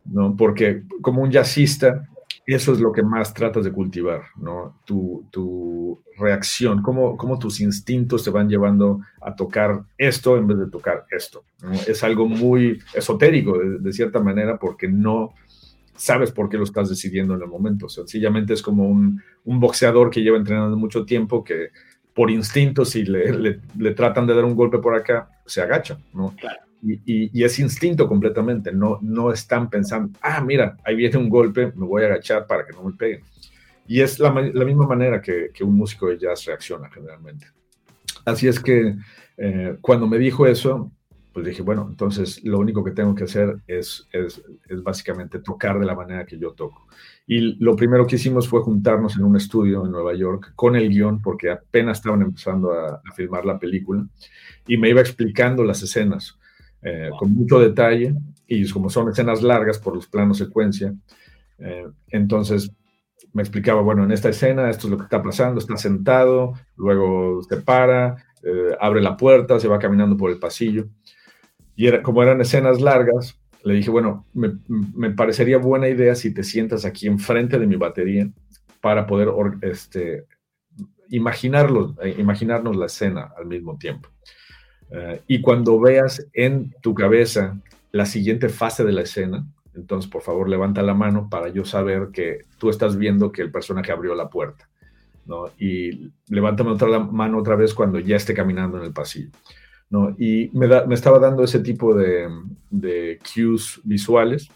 ¿no? 0.04 0.36
Porque 0.36 0.84
como 1.02 1.22
un 1.22 1.32
jazzista, 1.32 2.06
eso 2.46 2.74
es 2.74 2.82
lo 2.82 2.92
que 2.92 3.02
más 3.02 3.34
tratas 3.34 3.64
de 3.64 3.72
cultivar, 3.72 4.24
¿no? 4.36 4.82
Tu, 4.84 5.26
tu 5.32 6.04
reacción, 6.18 6.82
cómo, 6.82 7.16
cómo, 7.16 7.40
tus 7.40 7.62
instintos 7.62 8.26
te 8.26 8.32
van 8.32 8.50
llevando 8.50 9.00
a 9.22 9.34
tocar 9.34 9.86
esto 9.98 10.36
en 10.36 10.46
vez 10.46 10.58
de 10.58 10.70
tocar 10.70 11.06
esto. 11.10 11.46
Es 11.88 12.04
algo 12.04 12.28
muy 12.28 12.80
esotérico, 12.94 13.58
de, 13.58 13.80
de 13.80 13.94
cierta 13.94 14.20
manera, 14.20 14.60
porque 14.60 14.90
no 14.90 15.34
sabes 15.96 16.32
por 16.32 16.50
qué 16.50 16.58
lo 16.58 16.64
estás 16.64 16.90
decidiendo 16.90 17.36
en 17.36 17.42
el 17.42 17.48
momento. 17.48 17.90
Sencillamente 17.90 18.54
es 18.54 18.62
como 18.62 18.88
un, 18.88 19.22
un 19.46 19.60
boxeador 19.60 20.10
que 20.10 20.22
lleva 20.22 20.38
entrenando 20.38 20.78
mucho 20.78 21.06
tiempo 21.06 21.44
que 21.44 21.70
por 22.14 22.32
instinto, 22.32 22.86
si 22.86 23.04
le, 23.04 23.60
le, 23.78 23.92
tratan 23.92 24.26
de 24.26 24.34
dar 24.34 24.46
un 24.46 24.56
golpe 24.56 24.78
por 24.78 24.96
acá, 24.96 25.30
se 25.46 25.62
agacha, 25.62 26.00
¿no? 26.14 26.34
Y, 26.82 27.30
y, 27.38 27.44
es 27.44 27.60
instinto 27.60 28.08
completamente, 28.08 28.72
no, 28.72 29.00
no 29.02 29.34
están 29.34 29.70
pensando, 29.70 30.18
ah, 30.22 30.40
mira, 30.40 30.78
ahí 30.86 30.96
viene 30.96 31.18
un 31.18 31.28
golpe, 31.28 31.74
me 31.76 31.86
voy 31.86 32.04
a 32.04 32.06
agachar 32.06 32.48
para 32.48 32.66
que 32.66 32.72
no 32.72 32.84
me 32.84 32.94
peguen. 32.94 33.22
Y 33.86 34.00
es 34.00 34.18
la, 34.20 34.30
la 34.32 34.66
misma 34.66 34.88
manera 34.88 35.22
que, 35.22 35.50
que, 35.54 35.64
un 35.64 35.76
músico 35.76 36.08
de 36.08 36.18
jazz 36.18 36.46
reacciona 36.46 36.90
generalmente. 36.90 37.48
Así 38.24 38.48
es 38.48 38.60
que 38.62 38.96
eh, 39.38 39.76
cuando 39.82 40.08
me 40.08 40.18
dijo 40.18 40.48
eso, 40.48 40.92
pues 41.36 41.48
dije, 41.48 41.63
bueno, 41.63 41.86
entonces 41.89 42.41
lo 42.45 42.60
único 42.60 42.82
que 42.82 42.91
tengo 42.91 43.13
que 43.13 43.26
hacer 43.26 43.58
es, 43.67 44.08
es, 44.13 44.41
es, 44.69 44.82
básicamente 44.82 45.39
tocar 45.39 45.78
de 45.78 45.86
la 45.86 45.93
manera 45.93 46.26
que 46.26 46.39
yo 46.39 46.54
toco. 46.54 46.88
Y 47.28 47.62
lo 47.62 47.76
primero 47.76 48.08
que 48.08 48.15
hicimos 48.15 48.48
fue 48.48 48.62
juntarnos 48.62 49.17
en 49.17 49.26
un 49.26 49.36
estudio 49.36 49.84
en 49.84 49.91
Nueva 49.91 50.13
York 50.15 50.54
con 50.56 50.78
el 50.78 50.88
guion, 50.88 51.21
porque 51.21 51.52
apenas 51.52 51.98
estaban 51.98 52.21
empezando 52.21 52.71
a, 52.71 53.02
a 53.06 53.12
filmar 53.13 53.45
la 53.45 53.60
película, 53.60 54.08
y 54.65 54.78
me 54.78 54.89
iba 54.89 55.02
explicando 55.02 55.65
las 55.65 55.84
escenas 55.84 56.39
eh, 56.82 57.10
con 57.19 57.34
mucho 57.34 57.60
detalle, 57.60 58.15
y 58.48 58.69
como 58.69 58.89
son 58.89 59.10
escenas 59.10 59.43
largas 59.43 59.78
por 59.78 59.93
los 59.93 60.08
planos 60.08 60.38
secuencia, 60.38 60.95
eh, 61.60 61.86
entonces 62.08 62.71
me 63.34 63.41
explicaba, 63.41 63.82
bueno, 63.82 64.06
en 64.06 64.13
esta 64.13 64.30
escena 64.30 64.69
esto 64.69 64.88
es 64.88 64.91
lo 64.91 64.98
que 64.98 65.04
está 65.04 65.21
pasando, 65.21 65.60
está 65.60 65.76
sentado, 65.76 66.54
luego 66.78 67.43
se 67.43 67.58
para, 67.58 68.15
eh, 68.41 68.78
abre 68.80 69.02
la 69.02 69.17
puerta, 69.17 69.60
se 69.60 69.67
va 69.67 69.80
caminando 69.80 70.15
por 70.15 70.32
el 70.32 70.39
pasillo. 70.39 70.88
Y 71.76 71.88
era, 71.88 72.02
como 72.02 72.24
eran 72.24 72.42
escenas 72.42 72.82
largas, 72.82 73.40
le 73.64 73.74
dije, 73.74 73.90
bueno, 73.90 74.26
me, 74.34 75.10
parecería 75.12 75.58
buena 75.58 75.90
idea 75.90 76.16
si 76.16 76.34
te 76.34 76.44
sientas 76.44 76.86
aquí 76.86 77.08
enfrente 77.08 77.58
de 77.58 77.66
mi 77.66 77.76
batería 77.76 78.30
para 78.80 79.08
poder 79.08 79.30
este, 79.62 80.26
imaginarlo, 81.10 81.96
eh, 82.02 82.16
imaginarnos 82.20 82.76
la 82.76 82.86
escena 82.86 83.32
al 83.36 83.48
mismo 83.48 83.78
tiempo. 83.78 84.10
Eh, 84.92 85.22
y 85.28 85.42
cuando 85.42 85.80
veas 85.80 86.28
en 86.34 86.76
tu 86.82 86.94
cabeza 86.94 87.60
la 87.92 88.06
siguiente 88.06 88.50
fase 88.50 88.84
de 88.84 88.92
la 88.92 89.02
escena, 89.02 89.46
entonces 89.74 90.10
por 90.10 90.22
favor 90.22 90.48
levanta 90.48 90.82
la 90.84 90.94
mano 90.94 91.28
para 91.30 91.50
yo 91.50 91.66
saber 91.66 92.10
que 92.14 92.46
tú 92.60 92.70
estás 92.70 92.98
viendo 92.98 93.32
que 93.32 93.42
el 93.42 93.52
personaje 93.52 93.92
abrió 93.92 94.14
la 94.16 94.30
puerta. 94.30 94.70
¿no? 95.26 95.46
Y 95.58 96.12
levántame 96.28 96.70
otra 96.70 97.00
mano 97.00 97.40
otra 97.40 97.56
vez 97.56 97.74
cuando 97.74 98.00
ya 98.00 98.16
esté 98.16 98.34
caminando 98.34 98.78
en 98.78 98.84
el 98.84 98.94
pasillo. 98.94 99.32
¿No? 99.96 100.16
Y 100.18 100.50
me, 100.54 100.68
me 100.86 100.96
estaba 100.96 101.20
dando 101.20 101.44
ese 101.44 101.60
tipo 101.60 101.94
de, 101.94 102.28
de, 102.70 103.18
cues 103.24 103.80
visuales 103.84 104.50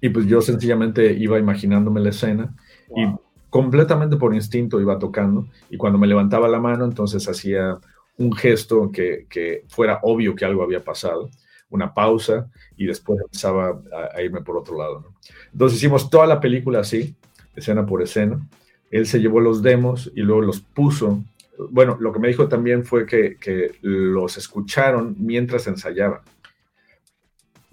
y 0.00 0.08
pues 0.10 0.26
yo 0.26 0.40
sencillamente 0.40 1.12
iba 1.12 1.38
imaginándome 1.38 2.00
la 2.00 2.10
escena 2.10 2.54
y 2.96 3.06
completamente 3.50 4.16
por 4.16 4.34
instinto 4.34 4.80
iba 4.80 4.98
tocando 4.98 5.48
y 5.68 5.76
cuando 5.76 5.98
me 5.98 6.06
levantaba 6.06 6.46
la 6.48 6.60
mano 6.60 6.84
entonces 6.84 7.28
hacía 7.28 7.78
un 8.18 8.32
gesto 8.32 8.92
que, 8.92 9.26
que 9.28 9.64
fuera 9.68 9.98
obvio 10.02 10.36
que 10.36 10.44
algo 10.44 10.62
había 10.62 10.84
pasado, 10.84 11.28
una 11.70 11.92
pausa 11.92 12.48
y 12.76 12.86
después 12.86 13.20
empezaba 13.20 13.70
a, 13.70 14.16
a 14.16 14.22
irme 14.22 14.42
por 14.42 14.56
otro 14.56 14.78
lado. 14.78 15.00
¿no? 15.00 15.16
Entonces 15.52 15.78
hicimos 15.78 16.08
toda 16.08 16.26
la 16.26 16.38
película 16.38 16.80
así, 16.80 17.16
escena 17.56 17.84
por 17.84 18.02
escena. 18.02 18.46
Él 18.90 19.06
se 19.06 19.20
llevó 19.20 19.40
los 19.40 19.62
demos 19.62 20.12
y 20.14 20.20
luego 20.20 20.42
los 20.42 20.60
puso 20.60 21.24
bueno, 21.70 21.96
lo 22.00 22.12
que 22.12 22.18
me 22.18 22.28
dijo 22.28 22.48
también 22.48 22.84
fue 22.84 23.06
que, 23.06 23.36
los 23.82 24.36
escucharon 24.36 25.16
mientras 25.18 25.66
ensayaban 25.66 26.20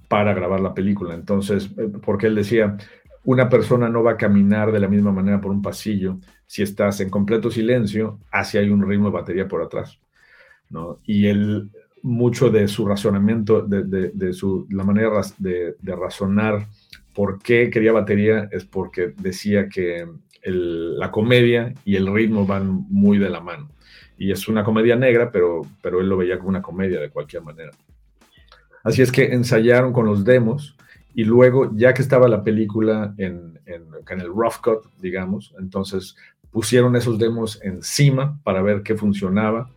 para 0.07 0.33
grabar 0.33 0.59
la 0.59 0.73
película. 0.73 1.13
Entonces, 1.13 1.69
eh, 1.77 1.89
porque 2.03 2.27
él 2.27 2.35
decía, 2.35 2.77
una 3.23 3.49
persona 3.49 3.89
no 3.89 4.03
va 4.03 4.11
a 4.11 4.17
caminar 4.17 4.71
de 4.71 4.79
la 4.79 4.87
misma 4.87 5.11
manera 5.11 5.39
por 5.39 5.51
un 5.51 5.61
pasillo 5.61 6.17
si 6.45 6.63
estás 6.63 6.99
en 6.99 7.09
completo 7.09 7.51
silencio, 7.51 8.19
hacia 8.31 8.61
hay 8.61 8.69
un 8.69 8.87
ritmo 8.87 9.05
de 9.05 9.13
batería 9.13 9.47
por 9.47 9.61
atrás. 9.61 9.99
¿no? 10.69 10.99
Y 11.05 11.27
él, 11.27 11.69
mucho 12.01 12.49
de 12.49 12.67
su 12.67 12.87
razonamiento, 12.87 13.61
de, 13.61 14.33
su, 14.33 14.65
la 14.69 14.83
manera 14.83 15.21
de, 15.37 15.75
razonar 15.83 16.67
por 17.13 17.39
qué 17.41 17.69
quería 17.69 17.91
batería 17.91 18.47
es 18.51 18.65
porque 18.65 19.13
decía 19.17 19.67
que 19.67 20.07
la 20.43 21.11
comedia 21.11 21.73
y 21.85 21.95
el 21.95 22.11
ritmo 22.13 22.45
van 22.45 22.85
muy 22.89 23.17
de 23.17 23.29
la 23.29 23.39
mano. 23.39 23.69
Y 24.17 24.31
es 24.31 24.47
una 24.47 24.63
comedia 24.63 24.95
negra, 24.95 25.31
pero, 25.31 25.61
pero 25.81 26.01
él 26.01 26.09
lo 26.09 26.17
veía 26.17 26.37
como 26.37 26.49
una 26.49 26.61
comedia 26.61 26.99
de 26.99 27.09
cualquier 27.09 27.43
manera. 27.43 27.71
Así 28.83 29.01
es 29.01 29.11
que 29.11 29.33
ensayaron 29.33 29.93
con 29.93 30.05
los 30.05 30.23
demos 30.23 30.75
y 31.13 31.23
luego, 31.23 31.71
ya 31.75 31.93
que 31.93 32.01
estaba 32.01 32.27
la 32.27 32.43
película 32.43 33.13
en, 33.17 33.59
en, 33.65 34.19
el 34.19 34.27
rough 34.27 34.61
cut, 34.63 34.85
digamos, 35.01 35.53
entonces 35.59 36.15
pusieron 36.51 36.95
esos 36.95 37.19
demos 37.19 37.61
encima 37.63 38.39
para 38.43 38.61
ver 38.61 38.83
qué 38.83 38.95
funcionaba 38.95 39.69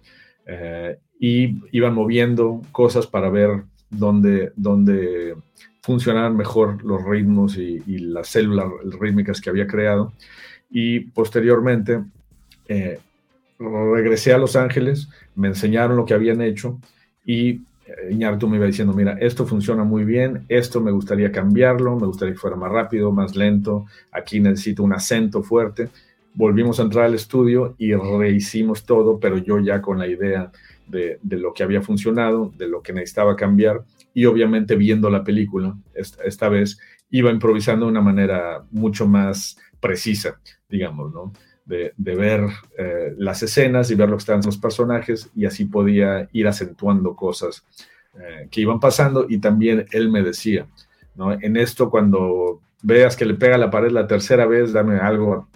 eh, 0.46 0.98
y 1.18 1.60
iban 1.76 1.94
moviendo 1.94 2.62
cosas 2.72 3.06
para 3.06 3.28
ver 3.28 3.64
dónde, 3.90 4.52
dónde 4.56 5.36
funcionaban 5.82 6.36
mejor 6.36 6.82
los 6.84 7.04
ritmos 7.04 7.56
y, 7.56 7.82
y 7.86 7.98
las 7.98 8.28
células 8.28 8.66
rítmicas 9.00 9.40
que 9.40 9.50
había 9.50 9.66
creado 9.66 10.12
y 10.72 11.00
posteriormente 11.00 12.02
eh, 12.66 12.98
regresé 13.58 14.32
a 14.32 14.38
Los 14.38 14.56
Ángeles, 14.56 15.08
me 15.34 15.48
enseñaron 15.48 15.96
lo 15.96 16.04
que 16.04 16.14
habían 16.14 16.40
hecho 16.40 16.80
y 17.24 17.50
eh, 17.86 18.10
Iñárritu 18.10 18.48
me 18.48 18.56
iba 18.56 18.66
diciendo, 18.66 18.94
mira, 18.94 19.16
esto 19.20 19.46
funciona 19.46 19.84
muy 19.84 20.04
bien, 20.04 20.44
esto 20.48 20.80
me 20.80 20.90
gustaría 20.90 21.30
cambiarlo, 21.30 21.98
me 21.98 22.06
gustaría 22.06 22.34
que 22.34 22.40
fuera 22.40 22.56
más 22.56 22.72
rápido, 22.72 23.12
más 23.12 23.36
lento, 23.36 23.86
aquí 24.10 24.40
necesito 24.40 24.82
un 24.82 24.94
acento 24.94 25.42
fuerte. 25.42 25.90
Volvimos 26.34 26.80
a 26.80 26.84
entrar 26.84 27.04
al 27.04 27.14
estudio 27.14 27.74
y 27.76 27.94
rehicimos 27.94 28.86
todo, 28.86 29.20
pero 29.20 29.36
yo 29.36 29.58
ya 29.60 29.82
con 29.82 29.98
la 29.98 30.06
idea 30.06 30.50
de, 30.86 31.18
de 31.22 31.36
lo 31.36 31.52
que 31.52 31.62
había 31.62 31.82
funcionado, 31.82 32.50
de 32.56 32.68
lo 32.68 32.82
que 32.82 32.94
necesitaba 32.94 33.36
cambiar 33.36 33.84
y 34.14 34.24
obviamente 34.24 34.76
viendo 34.76 35.10
la 35.10 35.24
película, 35.24 35.76
esta, 35.94 36.24
esta 36.24 36.48
vez 36.48 36.78
iba 37.10 37.30
improvisando 37.30 37.84
de 37.84 37.92
una 37.92 38.00
manera 38.00 38.64
mucho 38.70 39.06
más 39.06 39.58
precisa, 39.80 40.40
digamos, 40.72 41.12
¿no? 41.12 41.32
De, 41.64 41.92
ver 41.96 42.40
eh, 42.76 43.14
las 43.18 43.42
escenas 43.42 43.90
y 43.90 43.94
ver 43.94 44.08
lo 44.08 44.16
que 44.16 44.22
estaban 44.22 44.42
los 44.44 44.58
personajes 44.58 45.30
y 45.36 45.44
así 45.44 45.66
podía 45.66 46.28
ir 46.32 46.48
acentuando 46.48 47.14
cosas 47.14 47.64
eh, 48.14 48.48
que 48.50 48.62
iban 48.62 48.80
pasando 48.80 49.26
y 49.28 49.38
también 49.38 49.86
él 49.92 50.10
me 50.10 50.22
decía, 50.22 50.66
¿no? 51.14 51.32
En 51.32 51.56
esto 51.56 51.88
cuando 51.88 52.60
veas 52.82 53.16
que 53.16 53.24
le 53.24 53.34
pega 53.34 53.56
la 53.56 53.70
pared 53.70 53.92
la 53.92 54.08
tercera 54.08 54.46
vez, 54.46 54.72
dame 54.72 54.98
algo, 54.98 55.48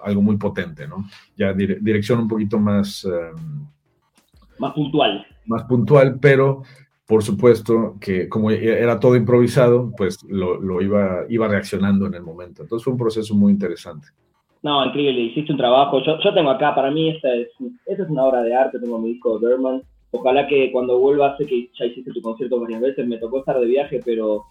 algo 0.00 0.22
muy 0.22 0.36
potente, 0.36 0.86
¿no? 0.86 1.08
Ya 1.36 1.52
dirección 1.52 2.20
un 2.20 2.28
poquito 2.28 2.58
más... 2.58 3.04
Em, 3.04 3.66
más 4.58 4.72
puntual. 4.74 5.26
Más 5.46 5.64
puntual, 5.64 6.18
pero 6.20 6.62
por 7.08 7.22
supuesto 7.24 7.96
que 8.00 8.28
como 8.28 8.50
era 8.50 9.00
todo 9.00 9.16
improvisado, 9.16 9.92
pues 9.96 10.22
lo, 10.24 10.82
iba, 10.82 11.24
iba 11.30 11.48
reaccionando 11.48 12.06
en 12.06 12.14
el 12.14 12.22
momento. 12.22 12.62
Entonces 12.62 12.84
fue 12.84 12.92
un 12.92 12.98
proceso 12.98 13.34
muy 13.34 13.50
interesante. 13.50 14.08
No, 14.62 14.84
increíble, 14.84 15.20
hiciste 15.20 15.52
un 15.52 15.58
trabajo. 15.58 16.02
Yo, 16.02 16.18
yo 16.20 16.34
tengo 16.34 16.50
acá, 16.50 16.74
para 16.74 16.90
mí 16.90 17.10
esta 17.10 17.32
es, 17.34 17.48
esta 17.86 18.02
es 18.02 18.10
una 18.10 18.24
obra 18.24 18.42
de 18.42 18.54
arte, 18.54 18.78
tengo 18.78 18.98
mi 18.98 19.12
disco 19.12 19.38
de 19.38 19.48
Berman. 19.48 19.82
Ojalá 20.10 20.46
que 20.46 20.72
cuando 20.72 20.98
vuelva, 20.98 21.36
sé 21.36 21.46
que 21.46 21.68
ya 21.78 21.84
hiciste 21.84 22.12
tu 22.12 22.22
concierto 22.22 22.60
varias 22.60 22.80
veces, 22.80 23.06
me 23.06 23.18
tocó 23.18 23.40
estar 23.40 23.58
de 23.58 23.66
viaje, 23.66 24.00
pero 24.04 24.44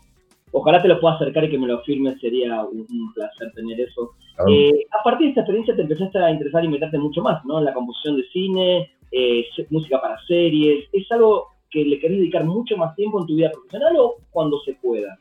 ojalá 0.52 0.82
te 0.82 0.88
lo 0.88 1.00
pueda 1.00 1.16
acercar 1.16 1.44
y 1.46 1.50
que 1.50 1.58
me 1.58 1.68
lo 1.68 1.82
firmes, 1.82 2.20
sería 2.22 2.64
un, 2.64 2.86
placer 3.14 3.52
tener 3.54 3.80
eso. 3.82 4.12
Eh, 4.48 4.86
a 5.00 5.04
partir 5.04 5.26
de 5.26 5.30
esta 5.30 5.42
experiencia 5.42 5.76
te 5.76 5.82
empezaste 5.82 6.20
a 6.20 6.32
interesar 6.32 6.64
y 6.64 6.70
meterte 6.70 6.98
mucho 7.00 7.22
más, 7.22 7.44
¿no? 7.44 7.60
En 7.60 7.66
la 7.66 7.74
composición 7.74 8.18
de 8.18 8.24
cine, 8.32 8.92
eh, 9.12 9.46
música 9.72 10.00
para 10.00 10.20
series, 10.28 10.86
es 10.94 11.12
algo 11.12 11.48
que 11.70 11.84
le 11.84 12.00
querés 12.00 12.18
dedicar 12.18 12.46
mucho 12.46 12.78
más 12.78 12.96
tiempo 12.96 13.20
en 13.20 13.28
tu 13.28 13.36
vida 13.36 13.52
profesional 13.52 13.96
o 13.98 14.16
cuando 14.32 14.60
se 14.62 14.74
pueda? 14.76 15.18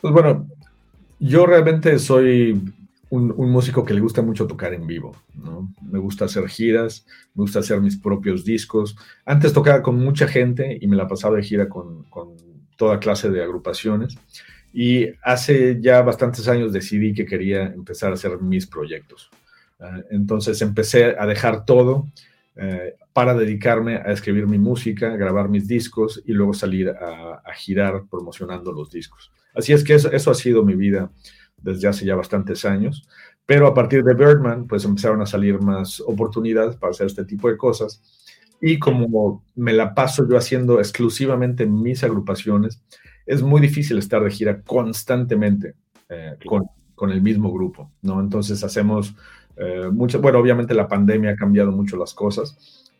Pues 0.00 0.12
bueno, 0.12 0.46
yo 1.18 1.46
realmente 1.46 1.98
soy 1.98 2.60
un, 3.10 3.50
músico 3.50 3.84
que 3.84 3.94
le 3.94 4.00
gusta 4.00 4.22
mucho 4.22 4.46
tocar 4.46 4.74
en 4.74 4.86
vivo, 4.86 5.16
¿no? 5.34 5.72
Me 5.82 5.98
gusta 5.98 6.24
hacer 6.24 6.48
giras, 6.48 7.06
me 7.34 7.42
gusta 7.42 7.60
hacer 7.60 7.80
mis 7.80 7.96
propios 7.96 8.44
discos. 8.44 8.96
Antes 9.24 9.52
tocaba 9.52 9.82
con 9.82 9.96
mucha 9.96 10.26
gente 10.26 10.78
y 10.80 10.86
me 10.86 10.96
la 10.96 11.06
pasaba 11.06 11.36
de 11.36 11.42
gira 11.42 11.68
con, 11.68 12.04
con 12.04 12.36
toda 12.76 12.98
clase 12.98 13.30
de 13.30 13.42
agrupaciones. 13.42 14.16
Y 14.72 15.06
hace 15.22 15.80
ya 15.80 16.02
bastantes 16.02 16.48
años 16.48 16.72
decidí 16.72 17.14
que 17.14 17.24
quería 17.24 17.64
empezar 17.64 18.10
a 18.10 18.14
hacer 18.14 18.38
mis 18.40 18.66
proyectos. 18.66 19.30
Ah, 19.78 20.00
entonces 20.10 20.60
empecé 20.62 21.16
a 21.18 21.26
dejar 21.26 21.64
todo 21.64 22.06
eh, 22.56 22.94
para 23.12 23.34
dedicarme 23.34 23.96
a 23.96 24.12
escribir 24.12 24.46
mi 24.46 24.58
música, 24.58 25.16
grabar 25.16 25.48
mis 25.48 25.68
discos 25.68 26.22
y 26.26 26.32
luego 26.32 26.54
salir 26.54 26.90
a, 26.90 27.42
girar 27.54 28.04
promocionando 28.10 28.72
los 28.72 28.90
discos. 28.90 29.32
Así 29.54 29.72
es 29.72 29.84
que 29.84 29.94
eso, 29.94 30.10
eso, 30.12 30.30
ha 30.30 30.34
sido 30.34 30.62
mi 30.62 30.74
vida 30.74 31.10
desde 31.66 31.88
hace 31.88 32.06
ya 32.06 32.14
bastantes 32.14 32.64
años. 32.64 33.06
Pero 33.44 33.66
a 33.66 33.74
partir 33.74 34.02
de 34.02 34.14
Birdman, 34.14 34.66
pues 34.66 34.84
empezaron 34.84 35.20
a 35.20 35.26
salir 35.26 35.60
más 35.60 36.00
oportunidades 36.00 36.76
para 36.76 36.92
hacer 36.92 37.06
este 37.06 37.24
tipo 37.24 37.48
de 37.48 37.56
cosas. 37.56 38.02
Y 38.60 38.78
como 38.78 39.44
me 39.54 39.72
la 39.72 39.94
paso 39.94 40.26
yo 40.28 40.38
haciendo 40.38 40.78
exclusivamente 40.78 41.66
mis 41.66 42.02
agrupaciones, 42.02 42.82
es 43.26 43.42
muy 43.42 43.60
difícil 43.60 43.98
estar 43.98 44.22
de 44.22 44.30
gira 44.30 44.62
constantemente 44.62 45.74
eh, 46.08 46.36
con, 46.46 46.64
con, 46.94 47.10
el 47.10 47.20
mismo 47.20 47.52
grupo, 47.52 47.90
¿no? 48.02 48.20
Entonces 48.20 48.64
hacemos 48.64 49.14
eh, 49.56 49.88
bueno, 49.90 50.38
obviamente 50.38 50.74
la 50.74 50.88
pandemia 50.88 51.30
ha 51.30 51.36
cambiado 51.36 51.72
mucho 51.72 51.96
las 51.96 52.12
cosas, 52.12 52.56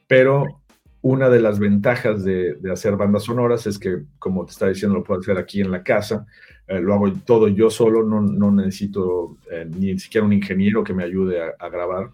pero 0.06 0.62
una 1.02 1.28
de 1.28 1.40
las 1.40 1.58
ventajas 1.58 2.24
de, 2.24 2.58
hacer 2.72 2.96
bandas 2.96 3.24
sonoras 3.24 3.66
es 3.66 3.78
que, 3.78 4.04
como 4.18 4.44
te 4.44 4.52
estaba 4.52 4.70
diciendo, 4.70 4.96
lo 4.96 5.04
puedo 5.04 5.20
hacer 5.20 5.38
aquí 5.38 5.60
en 5.60 5.70
la 5.70 5.82
casa, 5.82 6.26
eh, 6.68 6.80
lo 6.80 6.94
hago 6.94 7.12
todo 7.24 7.48
yo 7.48 7.70
solo, 7.70 8.02
no, 8.02 8.50
necesito 8.50 9.36
eh, 9.50 9.68
ni 9.68 9.98
siquiera 9.98 10.26
un 10.26 10.32
ingeniero 10.32 10.82
que 10.82 10.94
me 10.94 11.04
ayude 11.04 11.40
a, 11.40 11.68
grabar. 11.68 12.10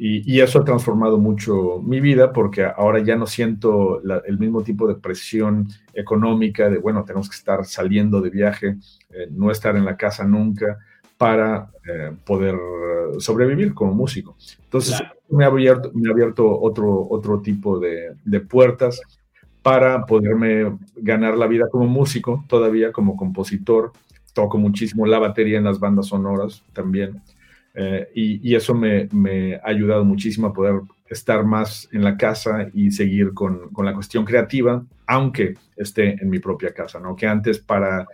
Y, 0.00 0.40
eso 0.40 0.60
ha 0.60 0.64
transformado 0.64 1.18
mucho 1.18 1.80
mi 1.82 2.00
vida 2.00 2.32
porque 2.32 2.64
ahora 2.64 3.00
ya 3.00 3.16
no 3.16 3.26
siento 3.26 4.00
el 4.00 4.38
mismo 4.38 4.62
tipo 4.62 4.86
de 4.86 4.94
presión 4.94 5.68
económica 5.92 6.70
de, 6.70 6.78
bueno, 6.78 7.04
tenemos 7.04 7.28
que 7.28 7.34
estar 7.34 7.64
saliendo 7.64 8.20
de 8.20 8.30
viaje, 8.30 8.76
eh, 9.10 9.26
no 9.30 9.50
estar 9.50 9.76
en 9.76 9.84
la 9.84 9.96
casa 9.96 10.24
nunca 10.24 10.78
para 11.16 11.70
eh, 11.84 12.12
poder 12.24 12.54
sobrevivir 13.18 13.74
como 13.74 13.92
músico. 13.92 14.36
Entonces, 14.62 15.02
me, 15.30 15.44
ha 15.44 15.48
abierto, 15.48 15.90
me 15.94 16.08
ha 16.08 16.12
abierto 16.12 16.48
otro, 16.60 17.08
otro 17.10 17.40
tipo 17.40 17.80
de, 17.80 18.14
de 18.24 18.40
puertas 18.40 19.00
para 19.68 20.06
poderme 20.06 20.78
ganar 20.96 21.36
la 21.36 21.46
vida 21.46 21.66
como 21.70 21.86
músico, 21.86 22.42
todavía 22.48 22.90
como 22.90 23.18
compositor. 23.18 23.92
Toco 24.32 24.56
muchísimo 24.56 25.04
la 25.04 25.18
batería 25.18 25.58
en 25.58 25.64
las 25.64 25.78
bandas 25.78 26.06
sonoras 26.06 26.62
también. 26.72 27.20
Eh, 27.74 28.08
y, 28.14 28.54
eso 28.54 28.74
me, 28.74 29.56
ha 29.56 29.68
ayudado 29.68 30.06
muchísimo 30.06 30.46
a 30.46 30.54
poder 30.54 30.80
estar 31.10 31.44
más 31.44 31.86
en 31.92 32.02
la 32.02 32.16
casa 32.16 32.70
y 32.72 32.90
seguir 32.90 33.34
con, 33.34 33.70
la 33.84 33.92
cuestión 33.92 34.24
creativa, 34.24 34.82
aunque 35.06 35.54
esté 35.76 36.16
en 36.18 36.30
mi 36.30 36.38
propia 36.38 36.72
casa, 36.72 36.98
¿no? 36.98 37.14
Que 37.14 37.26
antes 37.26 37.58
para 37.58 38.06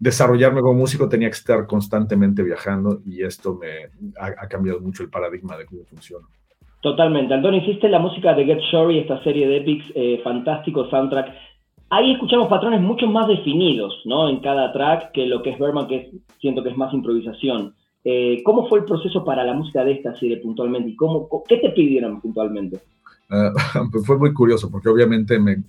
desarrollarme 0.00 0.60
como 0.60 0.74
músico 0.74 1.08
tenía 1.08 1.28
que 1.28 1.36
estar 1.36 1.68
constantemente 1.68 2.42
viajando 2.42 3.00
y 3.04 3.22
esto 3.22 3.54
me 3.54 3.90
ha, 4.18 4.48
cambiado 4.48 4.80
mucho 4.80 5.04
el 5.04 5.08
paradigma 5.08 5.56
de 5.56 5.66
cómo 5.66 5.84
funciona. 5.84 6.26
Totalmente. 6.80 7.34
Antonio, 7.34 7.60
hiciste 7.60 7.88
la 7.88 7.98
música 7.98 8.34
de 8.34 8.44
Get 8.44 8.60
Shorty, 8.60 8.98
esta 8.98 9.22
serie 9.22 9.48
de 9.48 9.58
Epics, 9.58 9.92
eh, 9.94 10.20
fantástico 10.22 10.88
soundtrack. 10.88 11.32
Ahí 11.90 12.12
escuchamos 12.12 12.48
patrones 12.48 12.80
mucho 12.80 13.06
más 13.06 13.28
definidos, 13.28 14.02
¿no? 14.04 14.28
En 14.28 14.40
cada 14.40 14.72
track 14.72 15.12
que 15.12 15.26
lo 15.26 15.42
que 15.42 15.50
es 15.50 15.58
Berman, 15.58 15.86
que 15.86 16.10
siento 16.40 16.62
que 16.62 16.70
es 16.70 16.76
más 16.76 16.92
improvisación. 16.92 17.74
Eh, 18.04 18.42
¿Cómo 18.44 18.68
fue 18.68 18.80
el 18.80 18.84
proceso 18.84 19.24
para 19.24 19.44
la 19.44 19.52
música 19.52 19.84
de 19.84 19.92
esta 19.92 20.14
serie 20.14 20.36
puntualmente? 20.36 20.90
¿Y 20.90 20.96
cómo, 20.96 21.28
qué 21.48 21.56
te 21.58 21.70
pidieron 21.70 22.20
puntualmente? 22.20 22.80
Pues 23.28 24.06
fue 24.06 24.16
muy 24.18 24.32
curioso 24.32 24.70
porque 24.70 24.88
obviamente 24.88 25.38
me, 25.38 25.64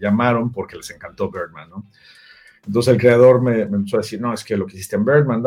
llamaron 0.00 0.52
porque 0.52 0.76
les 0.76 0.90
encantó 0.90 1.30
Birdman, 1.30 1.70
¿no? 1.70 1.84
Entonces 2.66 2.92
el 2.92 3.00
creador 3.00 3.40
me, 3.40 3.62
empezó 3.62 3.96
a 3.96 4.00
decir, 4.00 4.20
no, 4.20 4.32
es 4.32 4.44
que 4.44 4.56
lo 4.56 4.66
que 4.66 4.76
hiciste 4.76 4.96
en 4.96 5.04
Birdman, 5.04 5.42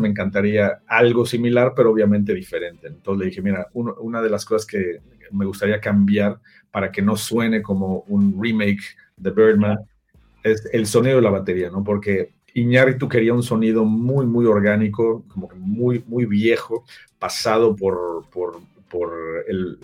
me 0.00 0.08
encantaría 0.08 0.80
algo 0.86 1.26
similar, 1.26 1.72
pero 1.76 1.90
obviamente 1.90 2.34
diferente. 2.34 2.88
Entonces 2.88 3.18
le 3.20 3.26
dije, 3.26 3.42
mira, 3.42 3.68
una 3.74 4.22
de 4.22 4.30
las 4.30 4.44
cosas 4.44 4.66
que 4.66 5.00
me 5.32 5.44
gustaría 5.44 5.80
cambiar 5.80 6.40
para 6.70 6.90
que 6.90 7.02
no 7.02 7.16
suene 7.16 7.62
como 7.62 8.04
un 8.08 8.40
remake 8.42 8.82
de 9.16 9.30
Birdman 9.30 9.78
es 10.42 10.68
el 10.72 10.86
sonido 10.86 11.16
de 11.16 11.22
la 11.22 11.30
batería, 11.30 11.70
¿no? 11.70 11.82
Porque 11.82 12.34
Iñárritu 12.54 13.08
quería 13.08 13.34
un 13.34 13.42
sonido 13.42 13.84
muy, 13.84 14.24
muy 14.24 14.46
orgánico, 14.46 15.24
como 15.28 15.48
que 15.48 15.56
muy, 15.56 16.02
muy 16.06 16.24
viejo, 16.24 16.84
pasado 17.18 17.76
por, 17.76 18.24
por, 18.30 18.60
por 18.88 19.44
el, 19.48 19.78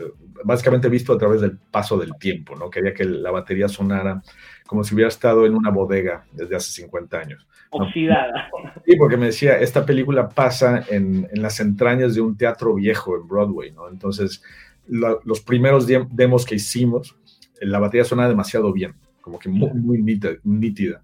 básicamente 0.44 0.88
visto 0.88 1.12
a 1.12 1.18
través 1.18 1.40
del 1.40 1.58
paso 1.58 1.98
del 1.98 2.16
tiempo, 2.18 2.54
¿no? 2.56 2.70
Quería 2.70 2.94
que 2.94 3.04
la 3.04 3.30
batería 3.30 3.68
sonara 3.68 4.22
como 4.66 4.84
si 4.84 4.94
hubiera 4.94 5.08
estado 5.08 5.44
en 5.46 5.54
una 5.54 5.70
bodega 5.70 6.24
desde 6.32 6.56
hace 6.56 6.72
50 6.72 7.18
años. 7.18 7.46
Oxidada. 7.70 8.50
Sí, 8.86 8.96
porque 8.96 9.16
me 9.16 9.26
decía, 9.26 9.58
esta 9.58 9.84
película 9.84 10.28
pasa 10.28 10.84
en, 10.88 11.28
en, 11.30 11.42
las 11.42 11.58
entrañas 11.60 12.14
de 12.14 12.20
un 12.20 12.36
teatro 12.36 12.74
viejo 12.74 13.16
en 13.16 13.26
Broadway, 13.26 13.72
¿no? 13.72 13.88
Entonces, 13.88 14.42
los 14.86 15.40
primeros 15.40 15.86
demos 15.86 16.44
que 16.44 16.56
hicimos, 16.56 17.16
la 17.60 17.78
batería 17.78 18.04
sonaba 18.04 18.28
demasiado 18.28 18.72
bien, 18.72 18.94
como 19.20 19.38
que 19.38 19.48
muy, 19.48 19.70
muy 19.72 20.02
nítida 20.44 21.02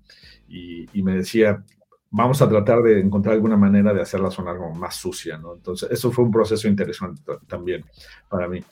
y, 0.48 1.02
me 1.02 1.16
decía, 1.16 1.62
vamos 2.10 2.40
a 2.40 2.48
tratar 2.48 2.82
de 2.82 3.00
encontrar 3.00 3.34
alguna 3.34 3.56
manera 3.56 3.92
de 3.92 4.00
hacerla 4.00 4.30
sonar 4.30 4.56
como 4.56 4.74
más 4.74 4.96
sucia, 4.96 5.36
¿no? 5.36 5.54
Entonces, 5.54 5.90
eso 5.90 6.10
fue 6.10 6.24
un 6.24 6.30
proceso 6.30 6.68
interesante 6.68 7.20
también 7.46 7.84
para 8.28 8.48
mí. 8.48 8.62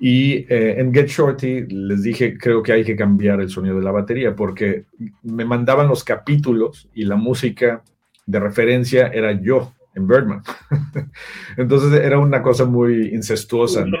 Y 0.00 0.46
eh, 0.52 0.78
en 0.78 0.94
Get 0.94 1.08
Shorty 1.08 1.66
les 1.66 2.02
dije, 2.02 2.38
creo 2.38 2.62
que 2.62 2.72
hay 2.72 2.84
que 2.84 2.94
cambiar 2.94 3.40
el 3.40 3.50
sonido 3.50 3.76
de 3.76 3.82
la 3.82 3.90
batería 3.90 4.34
porque 4.36 4.84
me 5.22 5.44
mandaban 5.44 5.88
los 5.88 6.04
capítulos 6.04 6.88
y 6.94 7.04
la 7.04 7.16
música 7.16 7.82
de 8.24 8.38
referencia 8.38 9.08
era 9.08 9.32
yo 9.32 9.72
en 9.94 10.06
Birdman. 10.06 10.42
Entonces 11.56 12.00
era 12.00 12.18
una 12.18 12.42
cosa 12.42 12.64
muy 12.64 13.08
incestuosa, 13.08 13.84
¿no? 13.84 13.98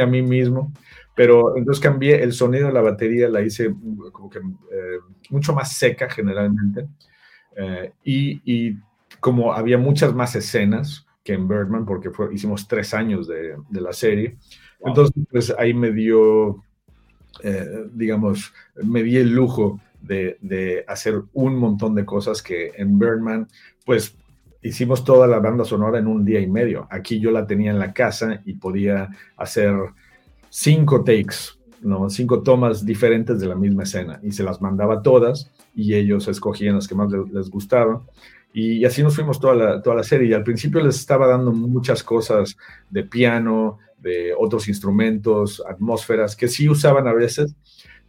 a 0.00 0.06
mí 0.06 0.22
mismo 0.22 0.72
pero 1.14 1.56
entonces 1.56 1.82
cambié 1.82 2.22
el 2.22 2.32
sonido 2.32 2.66
de 2.66 2.72
la 2.72 2.80
batería, 2.80 3.28
la 3.28 3.40
hice 3.40 3.72
como 4.12 4.28
que 4.28 4.38
eh, 4.38 4.98
mucho 5.30 5.54
más 5.54 5.76
seca 5.76 6.10
generalmente. 6.10 6.88
Eh, 7.56 7.92
y, 8.04 8.76
como 9.20 9.54
había 9.54 9.78
muchas 9.78 10.14
más 10.14 10.36
escenas 10.36 11.06
que 11.22 11.32
en 11.32 11.48
Birdman, 11.48 11.86
porque 11.86 12.10
hicimos 12.32 12.68
tres 12.68 12.92
años 12.92 13.26
de, 13.26 13.56
de 13.70 13.80
la 13.80 13.92
serie, 13.92 14.36
entonces 14.80 15.14
pues 15.30 15.54
ahí 15.58 15.72
me 15.72 15.92
dio, 15.92 16.62
eh, 17.42 17.86
digamos, 17.92 18.52
me 18.82 19.02
di 19.02 19.16
el 19.16 19.30
lujo 19.30 19.80
de, 20.02 20.36
de, 20.42 20.84
hacer 20.86 21.22
un 21.32 21.56
montón 21.56 21.94
de 21.94 22.04
cosas 22.04 22.42
que 22.42 22.72
en 22.76 22.98
Birdman, 22.98 23.48
pues 23.86 24.14
hicimos 24.62 25.04
toda 25.04 25.26
la 25.26 25.38
banda 25.38 25.64
sonora 25.64 25.98
en 25.98 26.06
un 26.06 26.24
día 26.24 26.40
y 26.40 26.46
medio. 26.46 26.86
Aquí 26.90 27.20
yo 27.20 27.30
la 27.30 27.46
tenía 27.46 27.70
en 27.70 27.78
la 27.78 27.92
casa 27.94 28.42
y 28.44 28.54
podía 28.54 29.08
hacer 29.36 29.74
cinco 30.50 31.02
takes, 31.02 31.58
¿no? 31.82 32.08
cinco 32.10 32.42
tomas 32.42 32.84
diferentes 32.84 33.40
de 33.40 33.46
la 33.46 33.54
misma 33.54 33.84
escena 33.84 34.20
y 34.22 34.32
se 34.32 34.42
las 34.42 34.60
mandaba 34.60 35.02
todas 35.02 35.50
y 35.74 35.94
ellos 35.94 36.28
escogían 36.28 36.76
las 36.76 36.88
que 36.88 36.94
más 36.94 37.10
les, 37.10 37.50
gustaban. 37.50 38.00
Y, 38.52 38.84
así 38.84 39.02
nos 39.02 39.14
fuimos 39.14 39.40
toda 39.40 39.54
la, 39.54 39.82
toda 39.82 39.96
la 39.96 40.04
serie. 40.04 40.28
Y 40.28 40.32
al 40.32 40.44
principio 40.44 40.80
les 40.80 40.96
estaba 40.96 41.26
dando 41.26 41.52
muchas 41.52 42.02
cosas 42.02 42.56
de 42.90 43.04
piano, 43.04 43.78
de 43.98 44.34
otros 44.38 44.68
instrumentos, 44.68 45.62
atmósferas, 45.68 46.36
que 46.36 46.48
sí 46.48 46.68
usaban 46.68 47.08
a 47.08 47.12
veces, 47.12 47.56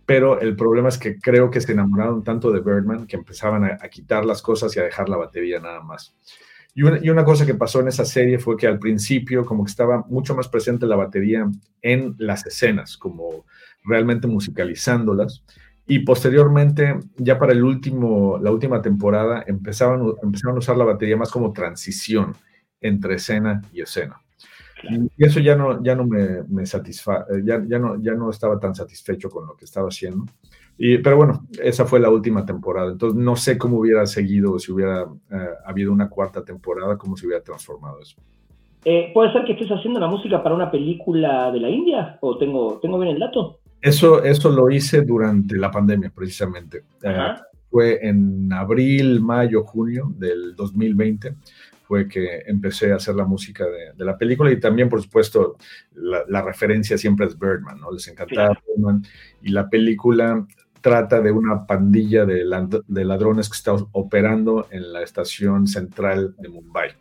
pero 0.05 0.39
el 0.39 0.55
problema 0.55 0.89
es 0.89 0.97
que 0.97 1.17
creo 1.17 1.49
que 1.49 1.61
se 1.61 1.71
enamoraron 1.71 2.23
tanto 2.23 2.51
de 2.51 2.59
Birdman 2.59 3.07
que 3.07 3.15
empezaban 3.15 3.63
a, 3.63 3.77
a 3.81 3.89
quitar 3.89 4.25
las 4.25 4.41
cosas 4.41 4.75
y 4.75 4.79
a 4.79 4.83
dejar 4.83 5.09
la 5.09 5.17
batería 5.17 5.59
nada 5.59 5.81
más. 5.81 6.13
Y 6.77 6.81
una, 6.83 7.23
cosa 7.23 7.45
que 7.45 7.53
pasó 7.53 7.79
en 7.79 7.87
esa 7.87 8.03
serie 8.03 8.37
fue 8.37 8.57
que 8.57 8.67
al 8.67 8.79
principio 8.79 9.45
como 9.45 9.63
que 9.63 9.69
estaba 9.69 10.03
mucho 10.09 10.35
más 10.35 10.49
presente 10.49 10.85
la 10.85 10.97
batería 10.97 11.49
en 11.81 12.15
las 12.17 12.45
escenas, 12.45 12.97
como 12.97 13.45
realmente 13.85 14.27
musicalizándolas. 14.27 15.41
Y 15.87 15.99
posteriormente, 15.99 16.99
ya 17.17 17.37
para 17.37 17.53
el 17.53 17.63
último, 17.63 18.39
la 18.41 18.51
última 18.51 18.81
temporada, 18.81 19.43
empezaban, 19.45 20.01
empezaron 20.23 20.55
a 20.55 20.59
usar 20.59 20.77
la 20.77 20.85
batería 20.85 21.17
más 21.17 21.31
como 21.31 21.53
transición 21.53 22.33
entre 22.81 23.15
escena 23.15 23.61
y 23.71 23.81
escena. 23.81 24.19
Y 25.17 25.25
eso 25.25 25.39
ya 25.39 25.55
no, 25.55 25.83
ya 25.83 25.95
no 25.95 26.05
me, 26.05 26.43
me 26.47 26.65
satisfa, 26.65 27.25
ya, 27.43 27.63
ya, 27.67 27.79
no, 27.79 28.01
ya 28.01 28.13
no 28.13 28.29
estaba 28.29 28.59
tan 28.59 28.75
satisfecho 28.75 29.29
con 29.29 29.47
lo 29.47 29.55
que 29.55 29.65
estaba 29.65 29.87
haciendo 29.87 30.25
pero 30.77 31.17
bueno, 31.17 31.41
esa 31.61 31.85
fue 31.85 31.99
la 31.99 32.09
última 32.09 32.45
temporada. 32.45 32.91
Entonces 32.91 33.17
no 33.17 33.35
sé 33.35 33.57
cómo 33.57 33.79
hubiera 33.79 34.05
seguido, 34.05 34.59
si 34.59 34.71
hubiera 34.71 35.03
eh, 35.31 35.49
habido 35.65 35.91
una 35.91 36.09
cuarta 36.09 36.43
temporada, 36.43 36.97
cómo 36.97 37.15
se 37.15 37.25
hubiera 37.25 37.43
transformado 37.43 37.99
eso. 38.01 38.17
Eh, 38.83 39.11
¿Puede 39.13 39.31
ser 39.31 39.45
que 39.45 39.53
estés 39.53 39.69
haciendo 39.69 39.99
la 39.99 40.07
música 40.07 40.43
para 40.43 40.53
una 40.53 40.69
película 40.69 41.51
de 41.51 41.59
la 41.59 41.69
India? 41.69 42.17
¿O 42.21 42.37
tengo, 42.37 42.79
tengo 42.81 42.99
bien 42.99 43.13
el 43.13 43.19
dato? 43.19 43.59
Eso, 43.81 44.23
eso 44.23 44.49
lo 44.49 44.69
hice 44.69 45.01
durante 45.01 45.55
la 45.55 45.69
pandemia, 45.69 46.11
precisamente. 46.13 46.83
Eh, 47.03 47.35
fue 47.69 47.99
en 48.01 48.51
abril, 48.51 49.21
mayo, 49.21 49.63
junio 49.63 50.11
del 50.17 50.55
2020 50.55 51.35
fue 51.87 52.07
que 52.07 52.43
empecé 52.47 52.91
a 52.91 52.95
hacer 52.95 53.15
la 53.15 53.25
música 53.25 53.63
de, 53.65 54.03
la 54.03 54.17
película 54.17 54.51
y 54.51 54.59
también, 54.59 54.89
por 54.89 55.01
supuesto, 55.01 55.57
la, 55.93 56.41
referencia 56.41 56.97
siempre 56.97 57.27
es 57.27 57.37
Birdman, 57.37 57.79
¿no? 57.79 57.91
Les 57.91 58.07
encantaba 58.07 58.57
Birdman 58.67 59.03
y 59.41 59.49
la 59.49 59.69
película 59.69 60.45
trata 60.81 61.21
de 61.21 61.31
una 61.31 61.65
pandilla 61.65 62.25
de, 62.25 62.43
ladrones 62.45 63.49
que 63.49 63.55
está 63.55 63.73
operando 63.73 64.67
en 64.71 64.93
la 64.93 65.01
estación 65.03 65.67
central 65.67 66.35
de 66.39 66.49
Mumbai. 66.49 66.91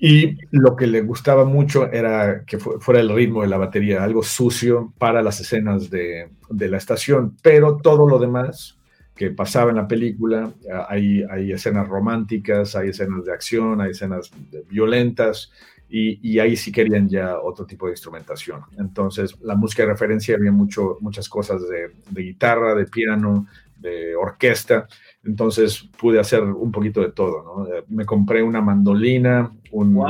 Y 0.00 0.38
lo 0.52 0.76
que 0.76 0.86
le 0.86 1.02
gustaba 1.02 1.44
mucho 1.44 1.90
era 1.90 2.44
que 2.44 2.58
fuera 2.58 3.00
el 3.00 3.08
ritmo 3.08 3.42
de 3.42 3.48
la 3.48 3.56
batería, 3.56 4.04
algo 4.04 4.22
sucio 4.22 4.92
para 4.98 5.22
las 5.22 5.40
escenas 5.40 5.90
de, 5.90 6.28
la 6.50 6.76
estación, 6.76 7.36
pero 7.42 7.78
todo 7.78 8.06
lo 8.06 8.18
demás 8.18 8.78
que 9.16 9.30
pasaba 9.30 9.70
en 9.70 9.76
la 9.76 9.88
película, 9.88 10.52
hay, 10.88 11.24
hay 11.28 11.50
escenas 11.50 11.88
románticas, 11.88 12.76
hay 12.76 12.90
escenas 12.90 13.24
de 13.24 13.32
acción, 13.32 13.80
hay 13.80 13.90
escenas 13.90 14.30
violentas, 14.70 15.50
y, 15.90 16.38
ahí 16.38 16.54
sí 16.54 16.70
querían 16.70 17.08
ya 17.08 17.38
otro 17.38 17.64
tipo 17.64 17.86
de 17.86 17.92
instrumentación. 17.92 18.60
Entonces, 18.78 19.34
la 19.40 19.54
música 19.54 19.84
de 19.84 19.90
referencia 19.90 20.36
había 20.36 20.52
mucho, 20.52 20.98
muchas 21.00 21.28
cosas 21.28 21.62
de, 21.66 22.22
guitarra, 22.22 22.74
de 22.74 22.84
piano, 22.84 23.46
de 23.78 24.14
orquesta. 24.16 24.86
Entonces, 25.24 25.88
pude 26.00 26.20
hacer 26.20 26.42
un 26.42 26.72
poquito 26.72 27.00
de 27.00 27.12
todo. 27.12 27.42
¿no? 27.42 27.66
Eh, 27.66 27.84
me 27.88 28.04
compré 28.04 28.42
una 28.42 28.60
mandolina, 28.60 29.52
un, 29.72 30.02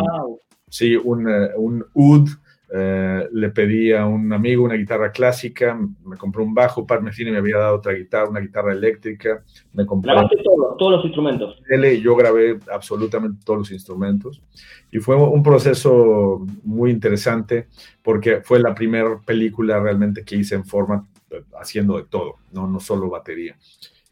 sí, 0.68 0.96
un, 0.96 1.26
uh, 1.26 1.50
un 1.56 1.84
oud, 1.94 2.28
eh, 2.70 3.26
le 3.32 3.48
pedí 3.48 3.92
a 3.92 4.04
un 4.04 4.30
amigo 4.30 4.62
una 4.64 4.74
guitarra 4.74 5.10
clásica, 5.10 5.78
me 6.04 6.16
compró 6.18 6.44
un 6.44 6.52
bajo, 6.52 6.86
Pat 6.86 7.00
Metheny 7.00 7.30
me 7.30 7.38
había 7.38 7.56
dado 7.56 7.76
otra 7.76 7.92
guitarra, 7.92 8.28
una 8.28 8.40
guitarra 8.40 8.72
eléctrica, 8.72 9.42
me 9.72 9.86
compré... 9.86 10.12
Grabaste 10.12 10.36
todos 10.78 10.92
los 10.92 11.04
instrumentos. 11.04 11.60
Yo 12.02 12.14
grabé 12.14 12.58
absolutamente 12.70 13.40
todos 13.44 13.60
los 13.60 13.72
instrumentos 13.72 14.42
y 14.90 14.98
fue 14.98 15.16
un 15.16 15.42
proceso 15.42 16.46
muy 16.62 16.90
interesante 16.90 17.68
porque 18.02 18.42
fue 18.42 18.60
la 18.60 18.74
primera 18.74 19.18
película 19.24 19.80
realmente 19.80 20.24
que 20.24 20.36
hice 20.36 20.54
en 20.54 20.64
forma 20.64 21.06
eh, 21.16 21.17
haciendo 21.60 21.96
de 21.96 22.04
todo, 22.04 22.36
no, 22.52 22.66
no 22.66 22.80
solo 22.80 23.10
batería. 23.10 23.56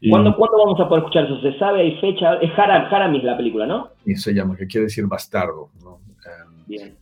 ¿Cuándo, 0.09 0.35
vamos 0.37 0.79
a 0.79 0.87
poder 0.87 1.03
escuchar 1.03 1.25
eso? 1.25 1.41
¿Se 1.41 1.57
sabe? 1.57 1.81
¿Hay 1.81 1.97
fecha? 1.99 2.35
Es 2.35 2.51
Haramis 2.57 3.23
la 3.23 3.35
película, 3.35 3.65
¿no? 3.65 3.89
Y 4.05 4.15
se 4.15 4.33
llama, 4.33 4.55
que 4.55 4.67
quiere 4.67 4.85
decir 4.85 5.07
bastardo. 5.07 5.69
¿no? 5.83 5.99
Em, 6.25 6.65
Bien. 6.67 6.97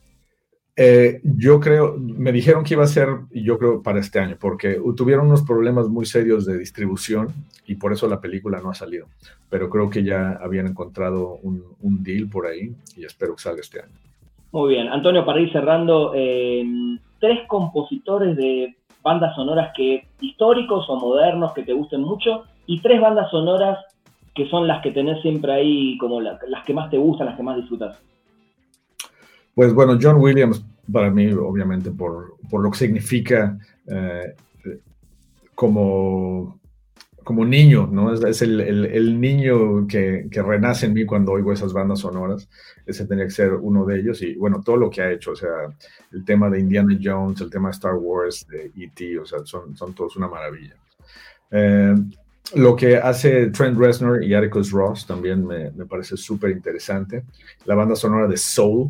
Eh, 0.78 1.21
yo 1.23 1.60
creo, 1.60 1.95
me 1.97 2.34
dijeron 2.34 2.63
que 2.63 2.73
iba 2.73 2.84
a 2.84 2.88
ser, 2.88 3.08
y 3.32 3.43
yo 3.43 3.58
creo 3.58 3.82
para 3.82 3.99
este 3.99 4.19
año, 4.19 4.38
porque 4.39 4.80
tuvieron 4.95 5.28
unos 5.28 5.43
problemas 5.43 5.88
muy 5.88 6.06
serios 6.06 6.45
de 6.45 6.58
distribución 6.58 7.30
y 7.65 7.75
por 7.75 7.93
eso 7.93 8.10
la 8.10 8.19
película 8.19 8.60
no 8.60 8.71
ha 8.71 8.73
salido. 8.73 9.08
Pero 9.49 9.69
creo 9.69 9.89
que 9.89 10.04
ya 10.04 10.38
habían 10.41 10.67
encontrado 10.67 11.39
un, 11.43 11.63
deal 12.04 12.28
por 12.30 12.45
ahí 12.45 12.73
y 12.97 13.06
espero 13.06 13.36
que 13.36 13.43
salga 13.43 13.62
este 13.62 13.82
año. 13.82 13.93
Muy 14.51 14.73
bien, 14.73 14.88
Antonio, 14.89 15.25
para 15.25 15.39
ir 15.39 15.51
cerrando, 15.51 16.13
em, 16.13 16.99
tres 17.19 17.39
compositores 17.47 18.36
de 18.36 18.75
bandas 19.06 19.36
sonoras 19.36 19.72
que 19.78 20.08
históricos 20.20 20.89
o 20.89 20.96
modernos 20.96 21.54
que 21.54 21.62
te 21.62 21.74
gusten 21.74 22.02
mucho 22.02 22.46
y 22.65 22.82
tres 22.82 23.00
bandas 23.00 23.30
sonoras 23.30 23.78
que 24.34 24.50
son 24.50 24.68
las 24.68 24.82
que 24.82 24.91
tenés 24.91 25.22
siempre 25.22 25.54
ahí 25.54 25.98
como 26.00 26.20
las 26.20 26.39
que 26.65 26.74
más 26.74 26.89
te 26.89 26.98
gustan, 26.98 27.28
las 27.28 27.38
que 27.38 27.44
más 27.44 27.56
disfrutas. 27.56 28.02
Pues 29.54 29.74
bueno, 29.74 29.98
John 30.02 30.18
Williams, 30.18 30.65
para 30.91 31.12
mí, 31.12 31.32
obviamente, 31.32 31.91
por, 31.91 32.34
por 32.50 32.62
lo 32.62 32.72
que 32.72 32.80
significa 32.80 33.58
eh, 33.88 34.34
como, 35.54 36.60
como 37.26 37.44
niño, 37.44 37.90
¿no? 37.92 38.14
Es, 38.14 38.42
el, 38.42 38.62
el, 38.62 39.20
niño 39.20 39.86
que, 39.88 40.28
que, 40.32 40.42
renace 40.42 40.86
en 40.86 40.94
mí 40.94 41.06
cuando 41.06 41.34
oigo 41.34 41.52
esas 41.52 41.74
bandas 41.74 42.00
sonoras. 42.00 42.48
Ese 42.86 43.06
tenía 43.06 43.26
que 43.26 43.32
ser 43.32 43.54
uno 43.54 43.84
de 43.84 44.00
ellos. 44.00 44.22
Y 44.22 44.36
bueno, 44.36 44.62
todo 44.64 44.78
lo 44.78 44.90
que 44.90 45.02
ha 45.02 45.12
hecho, 45.12 45.32
o 45.32 45.36
sea, 45.36 45.50
el 46.14 46.24
tema 46.24 46.50
de 46.50 46.62
Indiana 46.62 46.98
Jones, 47.04 47.42
el 47.42 47.50
tema 47.50 47.68
de 47.68 47.74
Star 47.74 47.96
Wars, 47.96 48.48
de 48.48 48.72
E.T., 48.78 49.20
o 49.20 49.26
sea, 49.26 49.40
son, 49.44 49.76
son 49.76 49.94
todos 49.94 50.16
una 50.16 50.30
maravilla. 50.30 50.76
Eh, 51.52 51.96
lo 52.54 52.76
que 52.76 52.96
hace 52.96 53.48
Trent 53.48 53.78
Reznor 53.78 54.24
y 54.24 54.34
Atticus 54.34 54.72
Ross 54.72 55.06
también 55.06 55.46
me, 55.46 55.72
me 55.72 55.86
parece 55.86 56.16
súper 56.16 56.52
interesante. 56.52 57.26
La 57.66 57.76
banda 57.76 57.96
sonora 57.96 58.28
de 58.28 58.38
Soul, 58.38 58.90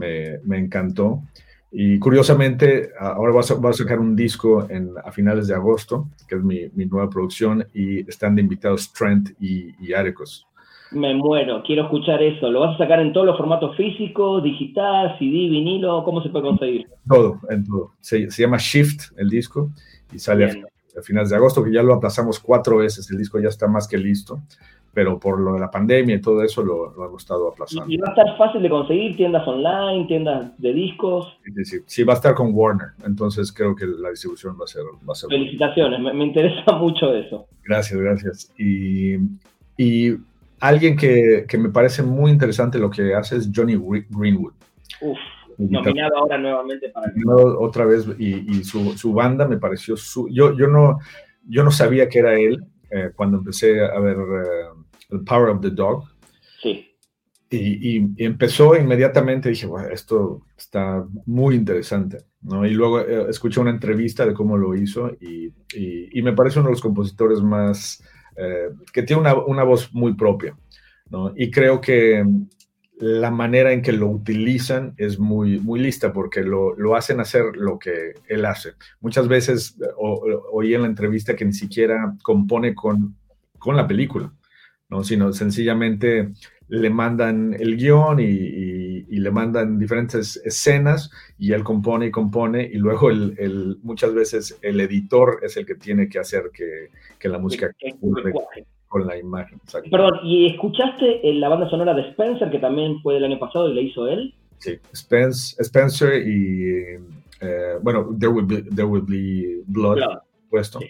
me, 0.00 0.58
encantó. 0.58 1.22
Y 1.72 1.98
curiosamente, 2.00 2.90
ahora 2.98 3.32
va 3.32 3.40
a, 3.40 3.72
sacar 3.72 4.00
un 4.00 4.16
disco 4.16 4.68
en, 4.68 4.90
a 5.04 5.12
finales 5.12 5.46
de 5.46 5.54
agosto, 5.54 6.08
que 6.28 6.34
es 6.34 6.42
mi, 6.42 6.68
nueva 6.86 7.08
producción, 7.08 7.64
y 7.72 8.00
están 8.08 8.34
de 8.34 8.42
invitados 8.42 8.92
Trent 8.92 9.30
y, 9.40 9.74
y 9.78 9.92
Atticus. 9.92 10.46
Me 10.90 11.14
muero, 11.14 11.62
quiero 11.64 11.84
escuchar 11.84 12.20
eso. 12.20 12.50
¿Lo 12.50 12.60
vas 12.60 12.74
a 12.74 12.78
sacar 12.78 12.98
en 12.98 13.12
todos 13.12 13.26
los 13.26 13.36
formatos 13.36 13.76
físicos, 13.76 14.42
digital, 14.42 15.16
CD, 15.18 15.48
vinilo? 15.48 16.02
¿Cómo 16.02 16.20
se 16.20 16.30
puede 16.30 16.46
conseguir? 16.46 16.88
Todo, 17.08 17.38
en 17.48 17.64
todo. 17.64 17.92
Se, 18.00 18.28
llama 18.28 18.56
Shift 18.58 19.16
el 19.16 19.28
disco 19.28 19.70
y 20.12 20.18
sale 20.18 20.46
a, 20.46 21.02
finales 21.02 21.30
de 21.30 21.36
agosto, 21.36 21.62
que 21.62 21.72
ya 21.72 21.84
lo 21.84 21.94
aplazamos 21.94 22.40
cuatro 22.40 22.78
veces. 22.78 23.08
El 23.12 23.18
disco 23.18 23.38
ya 23.38 23.48
está 23.48 23.68
más 23.68 23.86
que 23.86 23.98
listo 23.98 24.42
pero 24.92 25.18
por 25.18 25.38
lo 25.38 25.54
de 25.54 25.60
la 25.60 25.70
pandemia 25.70 26.16
y 26.16 26.20
todo 26.20 26.42
eso 26.42 26.62
lo, 26.62 26.92
hemos 27.04 27.22
estado 27.22 27.48
aplazando. 27.48 27.90
¿Y 27.90 27.96
va 27.96 28.08
a 28.08 28.10
estar 28.10 28.36
fácil 28.36 28.62
de 28.62 28.70
conseguir 28.70 29.16
tiendas 29.16 29.46
online, 29.46 30.06
tiendas 30.06 30.58
de 30.58 30.72
discos? 30.72 31.38
Sí, 31.64 31.78
sí, 31.86 32.02
va 32.02 32.14
a 32.14 32.16
estar 32.16 32.34
con 32.34 32.50
Warner, 32.52 32.88
entonces 33.04 33.52
creo 33.52 33.74
que 33.76 33.86
la 33.86 34.10
distribución 34.10 34.56
va 34.60 34.64
a 34.64 34.68
ser... 34.68 34.82
Va 35.08 35.12
a 35.12 35.14
ser 35.14 35.30
Felicitaciones, 35.30 36.00
me, 36.00 36.24
interesa 36.24 36.72
mucho 36.78 37.14
eso. 37.14 37.46
Gracias, 37.64 38.00
gracias. 38.00 38.52
Y, 38.58 39.14
y 39.76 40.16
alguien 40.58 40.96
que, 40.96 41.44
que, 41.48 41.58
me 41.58 41.68
parece 41.68 42.02
muy 42.02 42.32
interesante 42.32 42.78
lo 42.78 42.90
que 42.90 43.14
hace 43.14 43.36
es 43.36 43.50
Johnny 43.54 43.76
Greenwood. 44.10 44.54
Uf, 45.02 45.18
nominado 45.56 46.16
ahora 46.16 46.36
nuevamente 46.36 46.88
para... 46.88 47.12
Otra 47.60 47.84
vez, 47.84 48.08
y, 48.18 48.58
y 48.58 48.64
su, 48.64 48.98
su, 48.98 49.12
banda 49.12 49.46
me 49.46 49.56
pareció... 49.56 49.96
Su, 49.96 50.28
yo, 50.28 50.56
yo, 50.56 50.66
no, 50.66 50.98
yo 51.48 51.62
no 51.62 51.70
sabía 51.70 52.08
que 52.08 52.18
era 52.18 52.34
él, 52.34 52.64
eh, 52.92 53.12
cuando 53.14 53.38
empecé 53.38 53.84
a 53.84 54.00
ver 54.00 54.18
uh, 54.18 54.69
The 55.10 55.18
Power 55.18 55.50
of 55.50 55.60
the 55.60 55.70
Dog. 55.70 56.04
Sí. 56.62 56.86
Y, 57.52 58.24
empezó 58.24 58.76
inmediatamente, 58.76 59.48
dije, 59.48 59.66
bueno, 59.66 59.88
esto 59.88 60.46
está 60.56 61.04
muy 61.26 61.56
interesante, 61.56 62.18
¿no? 62.42 62.64
Y 62.64 62.70
luego 62.70 63.00
eh, 63.00 63.26
escuché 63.28 63.58
una 63.60 63.70
entrevista 63.70 64.24
de 64.24 64.34
cómo 64.34 64.56
lo 64.56 64.76
hizo 64.76 65.10
y, 65.20 65.52
y, 65.74 66.22
me 66.22 66.32
parece 66.32 66.60
uno 66.60 66.68
de 66.68 66.74
los 66.74 66.80
compositores 66.80 67.40
más, 67.40 68.04
que 68.92 69.02
tiene 69.02 69.20
una, 69.20 69.34
una, 69.34 69.64
voz 69.64 69.92
muy 69.92 70.14
propia, 70.14 70.56
¿no? 71.10 71.32
Y 71.36 71.50
creo 71.50 71.80
que 71.80 72.24
la 73.00 73.30
manera 73.30 73.72
en 73.72 73.80
que 73.80 73.92
lo 73.92 74.08
utilizan 74.08 74.94
es 74.98 75.18
muy, 75.18 75.58
muy 75.58 75.80
lista 75.80 76.12
porque 76.12 76.42
lo, 76.42 76.76
lo 76.76 76.94
hacen 76.94 77.18
hacer 77.18 77.56
lo 77.56 77.78
que 77.78 78.12
él 78.28 78.44
hace. 78.44 78.74
Muchas 79.00 79.26
veces 79.26 79.76
oí 80.52 80.74
en 80.74 80.82
la 80.82 80.88
entrevista 80.88 81.34
que 81.34 81.46
ni 81.46 81.54
siquiera 81.54 82.14
compone 82.22 82.74
con, 82.74 83.16
con 83.58 83.74
la 83.74 83.86
película, 83.86 84.32
¿no? 84.90 85.04
sino 85.04 85.32
sencillamente 85.32 86.32
le 86.68 86.90
mandan 86.90 87.54
el 87.58 87.76
guion 87.76 88.20
y, 88.20 88.24
y, 88.24 89.18
le 89.18 89.30
mandan 89.32 89.78
diferentes 89.78 90.40
escenas 90.44 91.10
y 91.36 91.52
él 91.52 91.64
compone 91.64 92.06
y 92.06 92.10
compone 92.12 92.62
y 92.62 92.78
luego 92.78 93.10
el, 93.10 93.34
el, 93.38 93.78
muchas 93.82 94.14
veces 94.14 94.58
el 94.62 94.80
editor 94.80 95.40
es 95.42 95.56
el 95.56 95.66
que 95.66 95.74
tiene 95.74 96.08
que 96.08 96.20
hacer 96.20 96.50
que, 96.54 96.88
que 97.18 97.28
la 97.28 97.38
música 97.38 97.70
con 98.90 99.06
la 99.06 99.16
imagen. 99.16 99.60
Perdón, 99.88 100.18
¿y 100.24 100.46
escuchaste 100.46 101.20
la 101.34 101.48
banda 101.48 101.70
sonora 101.70 101.94
de 101.94 102.08
Spencer, 102.10 102.50
que 102.50 102.58
también 102.58 103.00
fue 103.02 103.14
del 103.14 103.24
año 103.24 103.38
pasado 103.38 103.70
y 103.70 103.74
la 103.74 103.80
hizo 103.82 104.08
él? 104.08 104.34
Sí, 104.58 104.78
Spencer 104.92 106.26
y, 106.26 106.98
eh, 107.40 107.78
bueno, 107.82 108.08
There 108.18 108.32
Will 108.32 108.46
Be, 108.46 108.62
There 108.62 108.84
Will 108.84 109.02
Be 109.02 109.62
Blood, 109.66 109.98
puesto. 110.50 110.80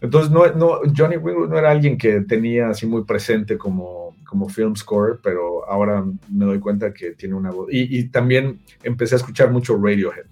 Entonces, 0.00 0.30
no, 0.30 0.46
no, 0.54 0.80
Johnny 0.96 1.16
Greenwood 1.16 1.48
no 1.48 1.58
era 1.58 1.70
alguien 1.70 1.98
que 1.98 2.20
tenía 2.20 2.68
así 2.68 2.86
muy 2.86 3.04
presente 3.04 3.58
como, 3.58 4.14
como 4.26 4.48
film 4.48 4.76
score, 4.76 5.18
pero 5.22 5.68
ahora 5.68 6.04
me 6.30 6.44
doy 6.44 6.60
cuenta 6.60 6.94
que 6.94 7.12
tiene 7.12 7.34
una 7.34 7.50
voz. 7.50 7.68
Y, 7.72 7.98
y 7.98 8.08
también 8.08 8.60
empecé 8.82 9.16
a 9.16 9.18
escuchar 9.18 9.50
mucho 9.50 9.76
Radiohead. 9.76 10.26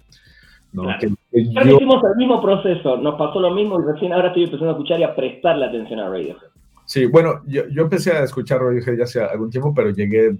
¿no? 0.73 0.83
hicimos 1.31 2.03
el 2.03 2.15
mismo 2.17 2.41
proceso, 2.41 2.97
nos 2.97 3.15
pasó 3.17 3.39
lo 3.39 3.51
mismo 3.51 3.81
y 3.81 3.85
recién 3.85 4.13
ahora 4.13 4.27
estoy 4.27 4.43
empezando 4.43 4.69
a 4.69 4.73
escuchar 4.73 4.99
y 4.99 5.03
a 5.03 5.15
prestarle 5.15 5.65
atención 5.65 5.99
a 5.99 6.09
Radiohead. 6.09 6.49
Sí, 6.85 7.05
bueno, 7.05 7.41
yo, 7.45 7.63
empecé 7.75 8.11
a 8.11 8.23
escuchar 8.23 8.61
Radiohead 8.61 8.97
ya 8.97 9.03
hace 9.03 9.21
algún 9.21 9.49
tiempo, 9.49 9.73
pero 9.73 9.89
llegué 9.89 10.37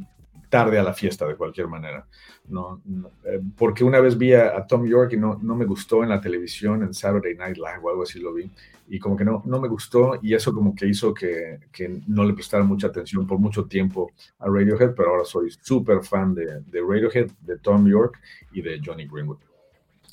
tarde 0.49 0.79
a 0.79 0.83
la 0.83 0.93
fiesta 0.93 1.27
de 1.27 1.35
cualquier 1.35 1.67
manera. 1.67 2.05
No, 2.47 2.81
eh, 3.25 3.41
porque 3.57 3.83
una 3.83 3.99
vez 3.99 4.17
vi 4.17 4.33
a, 4.33 4.65
Tom 4.65 4.85
York 4.85 5.11
y 5.13 5.17
no, 5.17 5.37
no 5.41 5.55
me 5.55 5.65
gustó 5.65 6.03
en 6.03 6.09
la 6.09 6.21
televisión, 6.21 6.83
en 6.83 6.93
Saturday 6.93 7.35
Night 7.35 7.57
Live 7.57 7.79
o 7.83 7.89
algo 7.89 8.03
así 8.03 8.19
lo 8.19 8.33
vi, 8.33 8.49
y 8.89 8.99
como 8.99 9.15
que 9.17 9.25
no, 9.25 9.43
no 9.45 9.59
me 9.59 9.67
gustó 9.67 10.19
y 10.21 10.33
eso 10.33 10.53
como 10.53 10.73
que 10.73 10.87
hizo 10.87 11.13
que, 11.13 11.59
que 11.71 12.01
no 12.07 12.23
le 12.23 12.33
prestara 12.33 12.63
mucha 12.63 12.87
atención 12.87 13.27
por 13.27 13.39
mucho 13.39 13.65
tiempo 13.65 14.11
a 14.39 14.47
Radiohead, 14.47 14.93
pero 14.95 15.09
ahora 15.09 15.25
soy 15.25 15.49
súper 15.61 16.03
fan 16.03 16.33
de, 16.33 16.61
de, 16.61 16.81
Radiohead, 16.81 17.31
de 17.41 17.57
Tom 17.59 17.87
York 17.87 18.19
y 18.53 18.61
de 18.61 18.79
Johnny 18.83 19.07
Greenwood. 19.07 19.39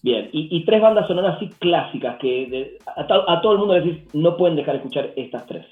Bien, 0.03 0.29
y, 0.33 0.63
tres 0.67 0.83
bandas 0.83 1.07
sonoras 1.07 1.37
así 1.37 1.49
clásicas 1.59 2.19
que 2.21 2.79
a, 2.87 3.03
a, 3.03 3.41
todo 3.41 3.53
el 3.53 3.59
mundo 3.59 3.75
decís, 3.75 4.03
no 4.13 4.37
pueden 4.37 4.57
dejar 4.57 4.75
de 4.75 4.79
escuchar 4.79 5.13
estas 5.17 5.47
tres. 5.47 5.65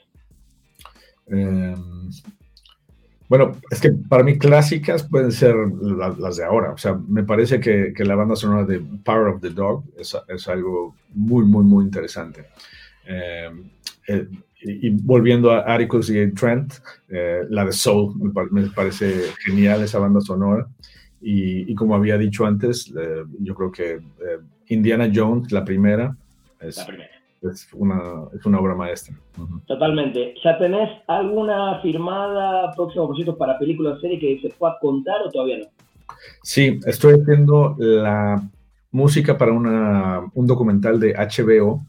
Em, 1.27 1.75
bueno, 3.29 3.53
es 3.71 3.81
que 3.81 3.91
para 3.93 4.23
mí 4.23 4.38
clásicas 4.38 5.09
pueden 5.09 5.33
ser 5.33 5.55
las 5.57 6.37
de 6.37 6.45
ahora. 6.45 6.73
O 6.73 6.77
sea, 6.77 7.01
me 7.09 7.23
parece 7.23 7.61
que, 7.61 7.93
la 8.05 8.15
banda 8.15 8.37
sonora 8.37 8.65
de 8.65 8.81
Power 9.05 9.29
of 9.29 9.41
the 9.41 9.49
Dog 9.49 9.85
es, 9.97 10.49
algo 10.49 10.95
muy, 11.15 11.45
muy, 11.45 11.65
muy 11.65 11.85
interesante. 11.85 12.45
Em, 13.07 13.71
eh, 14.09 14.29
y, 14.65 14.91
volviendo 14.91 15.51
a 15.51 15.61
Aricus 15.61 16.11
y 16.11 16.33
Trent, 16.33 16.75
eh, 17.09 17.43
la 17.51 17.65
de 17.65 17.73
Soul, 17.73 18.15
me, 18.51 18.69
parece 18.71 19.33
genial 19.45 19.83
esa 19.83 19.99
banda 19.99 20.21
sonora. 20.21 20.67
Y, 21.21 21.75
como 21.75 21.95
había 21.95 22.19
dicho 22.19 22.47
antes, 22.47 22.93
eh, 22.97 23.25
yo 23.41 23.55
creo 23.55 23.71
que 23.71 24.01
Indiana 24.69 25.11
Jones, 25.13 25.53
la 25.53 25.65
primera, 25.65 26.17
es, 26.61 26.77
la 26.79 26.87
primera 26.87 27.11
es 27.42 27.69
una, 27.73 28.00
es 28.35 28.44
una 28.46 28.61
obra 28.61 28.75
maestra. 28.75 29.17
Totalmente. 29.67 30.35
¿Ya 30.44 30.59
tenés 30.59 30.90
alguna 31.07 31.81
firmada 31.81 32.73
próximo 32.75 33.09
proyecto 33.09 33.37
para 33.37 33.59
película 33.59 33.90
o 33.90 34.00
serie 34.00 34.19
que 34.19 34.40
se 34.40 34.55
pueda 34.55 34.79
contar 34.81 35.23
o 35.23 35.31
todavía 35.31 35.59
no? 35.59 35.67
Sí, 36.42 36.79
estoy 36.87 37.21
haciendo 37.21 37.77
la 37.79 38.42
música 38.90 39.37
para 39.37 39.53
una, 39.53 40.31
un 40.35 40.46
documental 40.46 41.00
de 41.00 41.15
HBO 41.15 41.85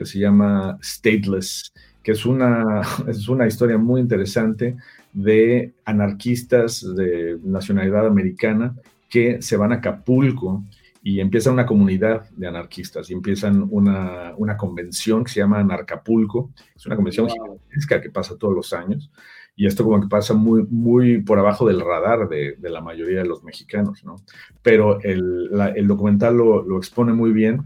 que 0.00 0.06
se 0.06 0.18
llama 0.18 0.78
Stateless, 0.82 1.74
que 2.02 2.12
es 2.12 2.24
una, 2.24 2.80
es 3.06 3.28
una 3.28 3.46
historia 3.46 3.76
muy 3.76 4.00
interesante 4.00 4.76
de 5.12 5.74
anarquistas 5.84 6.86
de 6.96 7.38
nacionalidad 7.44 8.06
americana 8.06 8.74
que 9.10 9.42
se 9.42 9.58
van 9.58 9.72
a 9.72 9.76
Acapulco 9.76 10.64
y 11.02 11.20
empieza 11.20 11.50
una 11.50 11.66
comunidad 11.66 12.30
de 12.30 12.46
anarquistas 12.46 13.10
y 13.10 13.12
empiezan 13.12 13.66
una, 13.70 14.32
una 14.36 14.56
convención 14.56 15.24
que 15.24 15.32
se 15.32 15.40
llama 15.40 15.58
Anarcapulco. 15.58 16.50
Es 16.74 16.86
una 16.86 16.96
convención 16.96 17.28
gigantesca 17.28 18.00
que 18.00 18.10
pasa 18.10 18.38
todos 18.38 18.54
los 18.54 18.72
años 18.72 19.10
y 19.54 19.66
esto 19.66 19.84
como 19.84 20.00
que 20.00 20.08
pasa 20.08 20.32
muy, 20.32 20.66
muy 20.70 21.20
por 21.20 21.38
abajo 21.38 21.66
del 21.66 21.80
radar 21.80 22.28
de, 22.28 22.56
de 22.56 22.70
la 22.70 22.80
mayoría 22.80 23.18
de 23.18 23.28
los 23.28 23.42
mexicanos, 23.42 24.02
¿no? 24.04 24.16
Pero 24.62 25.00
el, 25.02 25.50
el 25.76 25.86
documental 25.86 26.36
lo, 26.36 26.62
lo, 26.62 26.78
expone 26.78 27.12
muy 27.12 27.32
bien 27.32 27.64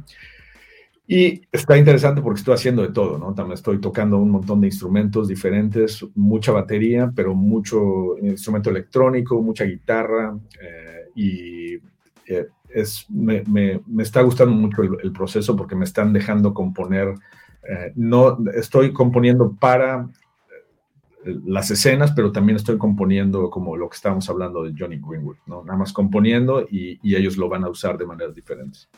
y 1.06 1.42
está 1.52 1.76
interesante 1.76 2.22
porque 2.22 2.38
estoy 2.38 2.54
haciendo 2.54 2.80
de 2.80 2.88
todo, 2.88 3.18
¿no? 3.18 3.34
También 3.34 3.54
estoy 3.54 3.78
tocando 3.78 4.16
un 4.18 4.30
montón 4.30 4.62
de 4.62 4.68
instrumentos 4.68 5.28
diferentes, 5.28 6.04
mucha 6.14 6.50
batería, 6.52 7.12
pero 7.14 7.34
mucho 7.34 8.16
instrumento 8.22 8.70
electrónico, 8.70 9.42
mucha 9.42 9.64
guitarra 9.64 10.34
eh, 10.62 11.10
y 11.14 11.74
eh, 12.26 12.48
es, 12.70 13.04
me, 13.10 13.44
me, 13.46 13.82
está 14.02 14.22
gustando 14.22 14.54
mucho 14.54 14.82
el, 14.82 14.96
el, 15.02 15.12
proceso 15.12 15.54
porque 15.54 15.76
me 15.76 15.84
están 15.84 16.12
dejando 16.12 16.54
componer. 16.54 17.08
Eh, 17.68 17.92
no 17.96 18.38
estoy 18.54 18.92
componiendo 18.94 19.54
para 19.54 20.08
las 21.24 21.70
escenas, 21.70 22.12
pero 22.12 22.32
también 22.32 22.56
estoy 22.56 22.78
componiendo 22.78 23.50
como 23.50 23.76
lo 23.76 23.90
que 23.90 23.96
estábamos 23.96 24.28
hablando 24.30 24.62
de 24.62 24.74
Johnny 24.78 24.98
Greenwood, 24.98 25.36
¿no? 25.46 25.62
Nada 25.64 25.78
más 25.78 25.92
componiendo 25.92 26.62
y, 26.62 26.98
y 27.02 27.14
ellos 27.14 27.36
lo 27.36 27.48
van 27.50 27.64
a 27.64 27.68
usar 27.68 27.98
de 27.98 28.06
maneras 28.06 28.34
diferentes. 28.34 28.88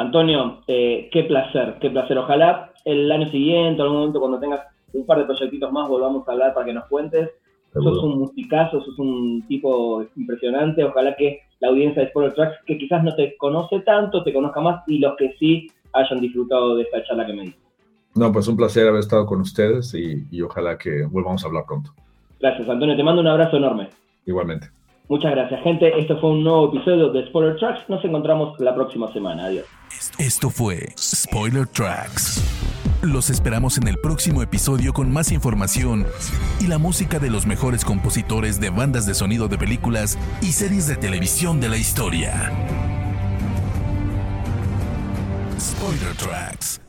Antonio, 0.00 0.62
eh, 0.66 1.10
qué 1.12 1.24
placer, 1.24 1.76
qué 1.78 1.90
placer. 1.90 2.16
Ojalá 2.16 2.72
el 2.86 3.12
año 3.12 3.30
siguiente, 3.30 3.82
algún 3.82 3.98
momento 3.98 4.18
cuando 4.18 4.40
tengas 4.40 4.62
un 4.94 5.04
par 5.04 5.18
de 5.18 5.26
proyectitos 5.26 5.70
más, 5.70 5.90
volvamos 5.90 6.26
a 6.26 6.32
hablar 6.32 6.54
para 6.54 6.64
que 6.64 6.72
nos 6.72 6.86
cuentes. 6.86 7.28
Seguro. 7.70 7.96
Sos 7.96 8.04
un 8.04 8.18
musicazo, 8.20 8.80
sos 8.80 8.98
un 8.98 9.44
tipo 9.46 10.02
impresionante. 10.16 10.82
Ojalá 10.84 11.14
que 11.16 11.40
la 11.60 11.68
audiencia 11.68 12.02
de 12.02 12.08
Spoiler 12.08 12.32
Tracks, 12.32 12.56
que 12.64 12.78
quizás 12.78 13.04
no 13.04 13.14
te 13.14 13.36
conoce 13.36 13.80
tanto, 13.80 14.24
te 14.24 14.32
conozca 14.32 14.62
más 14.62 14.82
y 14.86 15.00
los 15.00 15.16
que 15.18 15.34
sí 15.38 15.70
hayan 15.92 16.20
disfrutado 16.20 16.76
de 16.76 16.84
esta 16.84 17.04
charla 17.04 17.26
que 17.26 17.34
me 17.34 17.42
diste. 17.42 17.60
No, 18.14 18.32
pues 18.32 18.48
un 18.48 18.56
placer 18.56 18.88
haber 18.88 19.00
estado 19.00 19.26
con 19.26 19.42
ustedes 19.42 19.94
y, 19.94 20.24
y 20.30 20.40
ojalá 20.40 20.78
que 20.78 21.04
volvamos 21.04 21.44
a 21.44 21.48
hablar 21.48 21.64
pronto. 21.66 21.92
Gracias, 22.40 22.66
Antonio. 22.66 22.96
Te 22.96 23.04
mando 23.04 23.20
un 23.20 23.28
abrazo 23.28 23.58
enorme. 23.58 23.90
Igualmente. 24.24 24.70
Muchas 25.10 25.32
gracias, 25.32 25.60
gente. 25.64 25.98
Esto 25.98 26.20
fue 26.20 26.30
un 26.30 26.44
nuevo 26.44 26.68
episodio 26.68 27.10
de 27.10 27.26
Spoiler 27.26 27.56
Tracks. 27.56 27.80
Nos 27.88 28.04
encontramos 28.04 28.56
la 28.60 28.72
próxima 28.76 29.12
semana. 29.12 29.46
Adiós. 29.46 29.66
Esto 30.18 30.50
fue 30.50 30.94
Spoiler 30.96 31.66
Tracks. 31.66 32.40
Los 33.02 33.28
esperamos 33.28 33.76
en 33.76 33.88
el 33.88 33.98
próximo 33.98 34.40
episodio 34.40 34.92
con 34.92 35.12
más 35.12 35.32
información 35.32 36.06
y 36.60 36.68
la 36.68 36.78
música 36.78 37.18
de 37.18 37.28
los 37.28 37.44
mejores 37.44 37.84
compositores 37.84 38.60
de 38.60 38.70
bandas 38.70 39.04
de 39.04 39.14
sonido 39.14 39.48
de 39.48 39.58
películas 39.58 40.16
y 40.42 40.52
series 40.52 40.86
de 40.86 40.94
televisión 40.94 41.60
de 41.60 41.70
la 41.70 41.76
historia. 41.76 42.52
Spoiler 45.58 46.14
Tracks. 46.14 46.80